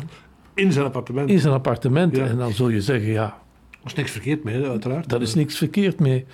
In 0.55 0.73
zijn 0.73 0.85
appartement. 0.87 1.31
in 1.31 1.39
zijn 1.39 1.55
appartement. 1.55 2.17
Ja. 2.17 2.27
En 2.27 2.37
dan 2.37 2.53
zul 2.53 2.69
je 2.69 2.81
zeggen, 2.81 3.11
ja, 3.11 3.25
Er 3.71 3.79
was 3.83 3.95
niks 3.95 4.11
verkeerd 4.11 4.45
mee, 4.45 4.65
uiteraard. 4.69 5.09
daar 5.09 5.23
is 5.23 5.35
niks 5.35 5.57
verkeerd 5.57 6.01
mee. 6.01 6.27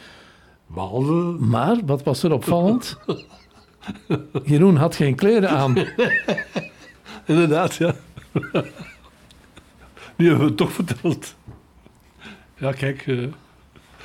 Behalve 0.66 1.12
Maar, 1.44 1.76
wat 1.84 2.02
was 2.02 2.22
er 2.22 2.32
opvallend? 2.32 2.96
Jeroen 4.44 4.76
had 4.76 4.94
geen 4.96 5.14
kleren 5.14 5.50
aan. 5.50 5.74
Inderdaad, 7.26 7.74
ja. 7.74 7.94
Die 10.16 10.28
hebben 10.28 10.46
we 10.46 10.54
toch 10.54 10.72
verteld. 10.72 11.34
Ja, 12.58 12.72
kijk. 12.72 13.06
eh, 13.06 13.18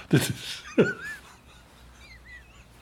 dit 0.08 0.30
is... 0.30 0.64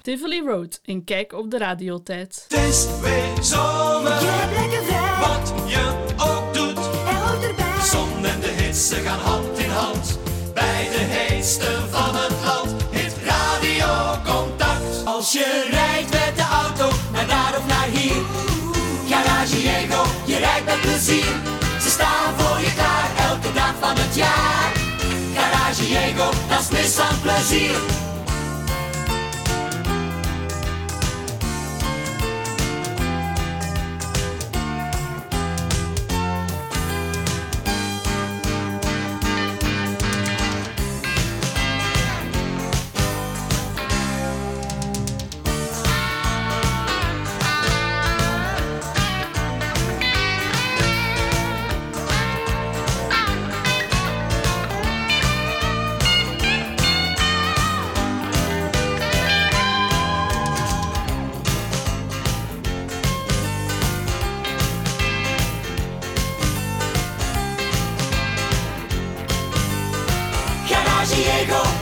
Tivoli 0.02 0.42
Road 0.42 0.80
in 0.84 1.04
Kijk 1.04 1.34
op 1.34 1.52
de 1.52 1.58
radiotijd. 1.58 2.46
Het 2.50 2.60
is 2.60 2.88
weer 3.02 3.44
zomer. 3.44 4.12
Je 4.12 4.28
hebt 4.28 4.60
lekker 4.60 4.84
vrij, 4.84 5.20
Wat 5.28 5.70
je 5.70 6.06
ook 6.18 6.54
doet. 6.54 6.78
er 6.86 7.15
hoort 7.15 7.44
erbij. 7.44 7.82
Zon 7.82 8.26
en 8.26 8.39
de 8.39 8.48
hitte 8.48 8.96
gaan 8.96 9.20
hand 9.20 9.58
in 9.58 9.70
hand. 9.70 10.20
Bij 10.54 10.54
bij 10.54 10.84
de 10.84 11.04
heetste 11.04 11.88
van 11.89 12.15
het 12.15 12.46
land. 12.46 12.79
Als 15.30 15.38
je 15.38 15.68
rijdt 15.70 16.10
met 16.10 16.36
de 16.36 16.44
auto 16.44 16.96
naar 17.12 17.28
daar 17.28 17.58
of 17.58 17.65
naar 17.68 17.88
hier. 17.92 18.22
Garage 19.10 19.56
Diego, 19.56 20.04
je 20.26 20.38
rijdt 20.38 20.65
met 20.65 20.82
plezier. 20.82 21.34
Ze 21.82 21.89
staan 21.89 22.34
voor 22.38 22.60
je 22.60 22.74
klaar 22.74 23.30
elke 23.30 23.54
dag 23.54 23.74
van 23.80 23.96
het 23.98 24.15
jaar. 24.15 24.72
Garage 25.36 25.86
Diego, 25.86 26.30
dat 26.50 26.60
is 26.60 26.70
Nissan 26.70 27.22
plezier. 27.22 28.09
Diego, 71.19 71.79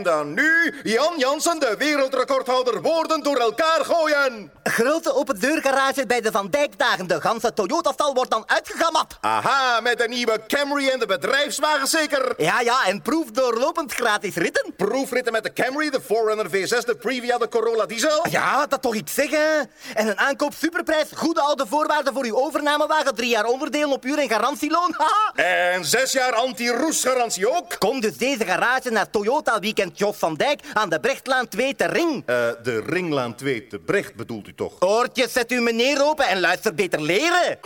En 0.00 0.06
dan 0.06 0.34
nu 0.34 0.74
Jan 0.82 1.14
Jansen, 1.16 1.58
de 1.58 1.74
wereldrecordhouder, 1.78 2.82
woorden 2.82 3.22
door 3.22 3.36
elkaar 3.36 3.84
gooien. 3.84 4.50
Grote 4.62 5.14
open 5.14 5.40
deurgarage 5.40 6.06
bij 6.06 6.20
de 6.20 6.30
Van 6.30 6.50
Dijkdagen. 6.50 7.06
De 7.06 7.20
ganse 7.20 7.52
Toyota-stal 7.52 8.14
wordt 8.14 8.30
dan 8.30 8.42
uitgegammerd. 8.46 9.16
Aha, 9.20 9.80
met 9.80 9.98
de 9.98 10.08
nieuwe 10.08 10.40
Camry 10.46 10.88
en 10.88 10.98
de 10.98 11.06
bedrijfswagen 11.06 11.86
zeker. 11.86 12.34
Ja, 12.36 12.60
ja, 12.60 12.86
en 12.86 13.02
proef 13.02 13.30
doorlopend 13.30 13.92
gratis 13.92 14.34
ritten. 14.34 14.74
Proefritten 14.76 15.32
met 15.32 15.42
de 15.42 15.52
Camry, 15.52 15.90
de 15.90 16.00
Forerunner 16.00 16.46
V6, 16.46 16.84
de 16.84 16.96
Previa, 17.00 17.38
de 17.38 17.48
Corolla 17.48 17.86
Diesel. 17.86 18.26
Ja, 18.30 18.66
dat 18.66 18.82
toch 18.82 18.94
iets 18.94 19.14
zeggen. 19.14 19.70
En 19.94 20.08
een 20.08 20.18
aankoop 20.18 20.54
superprijs, 20.54 21.08
goede 21.14 21.40
oude 21.40 21.66
voorwaarden 21.66 22.12
voor 22.12 22.24
uw 22.24 22.36
overnamewagen, 22.36 23.14
drie 23.14 23.28
jaar 23.28 23.44
onderdelen 23.44 23.92
op 23.92 24.04
uur 24.04 24.18
en 24.18 24.28
garantieloon. 24.28 24.96
En 25.34 25.84
zes 25.84 26.12
jaar 26.12 26.34
anti-roestgarantie 26.34 27.56
ook. 27.56 27.78
Kom 27.78 28.00
dus 28.00 28.16
deze 28.16 28.44
garage 28.44 28.90
naar 28.90 29.10
Toyota 29.10 29.58
Weekend 29.58 29.89
Jos 29.94 30.16
van 30.16 30.34
Dijk 30.34 30.60
aan 30.72 30.88
de 30.88 31.00
Brechtlaan 31.00 31.48
2 31.48 31.74
te 31.74 31.86
Ring. 31.86 32.22
Eh, 32.26 32.36
de 32.62 32.82
Ringlaan 32.86 33.34
2 33.34 33.66
te 33.66 33.78
Brecht 33.78 34.14
bedoelt 34.14 34.48
u 34.48 34.54
toch? 34.54 34.72
Oortjes, 34.80 35.32
zet 35.32 35.50
uw 35.50 35.62
meneer 35.62 36.04
open 36.04 36.28
en 36.28 36.40
luister 36.40 36.74
beter 36.74 37.02
leren. 37.02 37.58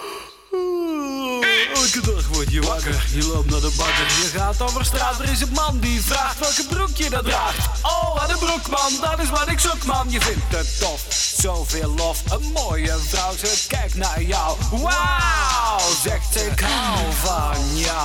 Elke 1.75 2.01
dag 2.01 2.29
word 2.29 2.53
je 2.53 2.61
wakker, 2.61 3.05
je 3.15 3.27
loopt 3.27 3.51
naar 3.51 3.61
de 3.61 3.75
bakker. 3.77 4.07
Je 4.07 4.31
gaat 4.39 4.63
over 4.63 4.85
straat, 4.85 5.21
er 5.21 5.31
is 5.31 5.41
een 5.41 5.53
man 5.53 5.79
die 5.81 6.01
vraagt 6.01 6.39
welke 6.39 6.65
broek 6.75 6.97
je 6.97 7.11
dat 7.11 7.25
draagt. 7.25 7.83
Oh, 7.83 8.21
wat 8.21 8.31
een 8.31 8.39
broek 8.39 8.69
man, 8.69 8.93
dat 9.01 9.19
is 9.23 9.31
wat 9.31 9.49
ik 9.49 9.59
zoek 9.59 9.85
man. 9.85 10.11
Je 10.11 10.21
vindt 10.21 10.57
het 10.57 10.79
tof, 10.81 11.07
zoveel 11.37 11.95
lof. 11.97 12.23
Een 12.33 12.53
mooie 12.53 12.99
vrouw, 13.09 13.33
ze 13.37 13.65
kijkt 13.69 13.95
naar 13.95 14.23
jou. 14.23 14.57
Wauw, 14.71 15.79
zegt 16.03 16.33
ze, 16.33 16.47
ik 16.47 16.61
hou 16.61 17.13
van 17.13 17.77
jou. 17.77 18.04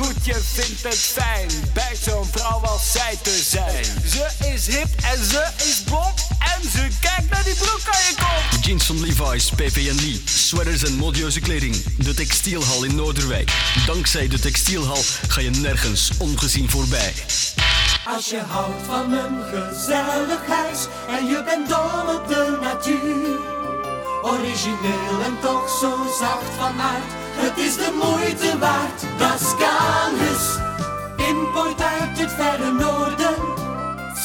Goed, 0.00 0.24
je 0.24 0.40
vindt 0.52 0.82
het 0.82 0.94
fijn. 0.94 1.48
Bij 1.74 1.96
zo'n 2.02 2.24
vrouw 2.24 2.60
als 2.60 2.92
zij 2.92 3.18
te 3.22 3.42
zijn. 3.44 3.84
Ze 4.10 4.28
is 4.54 4.66
hip 4.66 4.88
en 5.12 5.24
ze 5.24 5.48
is 5.56 5.82
blond. 5.84 6.26
En 6.38 6.70
ze 6.70 6.88
kijkt 7.00 7.30
naar 7.30 7.44
die 7.44 7.54
broek 7.54 7.80
aan 7.84 8.00
je 8.08 8.14
kop. 8.16 8.64
Jeans 8.64 8.84
van 8.84 9.00
Levi's, 9.00 9.50
PP 9.50 9.76
Lee, 9.76 10.22
sweaters 10.24 10.84
en 10.84 10.94
modieuze 10.94 11.40
kleding. 11.40 11.76
De 11.96 12.14
textielhal 12.14 12.84
in 12.84 12.94
Noorderwijk. 12.94 13.50
Dankzij 13.86 14.28
de 14.28 14.38
textielhal 14.38 15.02
ga 15.28 15.40
je 15.40 15.50
nergens 15.50 16.10
ongezien 16.18 16.70
voorbij. 16.70 17.12
Als 18.16 18.26
je 18.30 18.40
houdt 18.48 18.86
van 18.86 19.12
een 19.12 19.42
gezellig 19.52 20.46
huis 20.46 20.86
en 21.08 21.26
je 21.26 21.42
bent 21.44 21.68
dol 21.68 22.14
op 22.16 22.28
de 22.28 22.58
natuur. 22.60 23.56
Origineel 24.22 25.22
en 25.24 25.36
toch 25.40 25.78
zo 25.80 26.16
zacht 26.18 26.54
van 26.56 26.80
aard, 26.80 27.12
het 27.40 27.58
is 27.58 27.76
de 27.76 27.90
moeite 28.02 28.58
waard. 28.58 29.00
Dat 29.18 29.40
is 29.40 29.48
Scanhus, 29.48 30.44
import 31.16 31.80
uit 31.82 32.18
het 32.18 32.32
verre 32.32 32.72
noorden. 32.72 33.36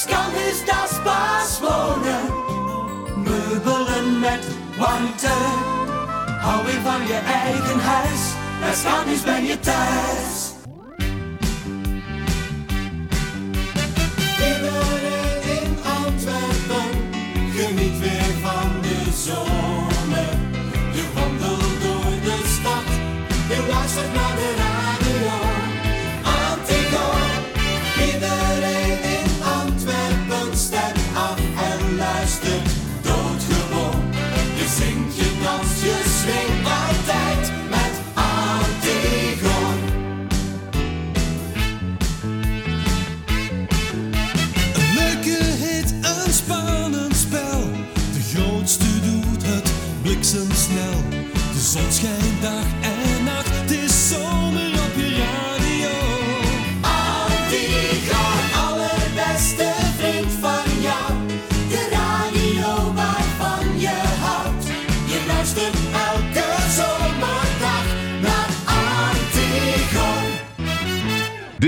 Scanhus, 0.02 0.66
dat 0.66 0.90
is 1.44 1.60
wonen. 1.60 2.26
Meubelen 3.16 4.20
met 4.20 4.46
warmte, 4.78 5.36
hou 6.40 6.66
weer 6.66 6.82
van 6.82 7.08
je 7.08 7.20
eigen 7.44 7.80
huis. 7.80 8.22
Bij 8.60 8.74
Scanhus 8.74 9.22
ben 9.22 9.46
je 9.46 9.60
thuis. 9.60 10.52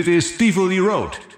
Naar 0.06 0.14
Antigon. 0.14 0.14
Dit 0.14 0.14
is 0.14 0.36
Tivoli 0.36 0.80
Road. 0.80 1.35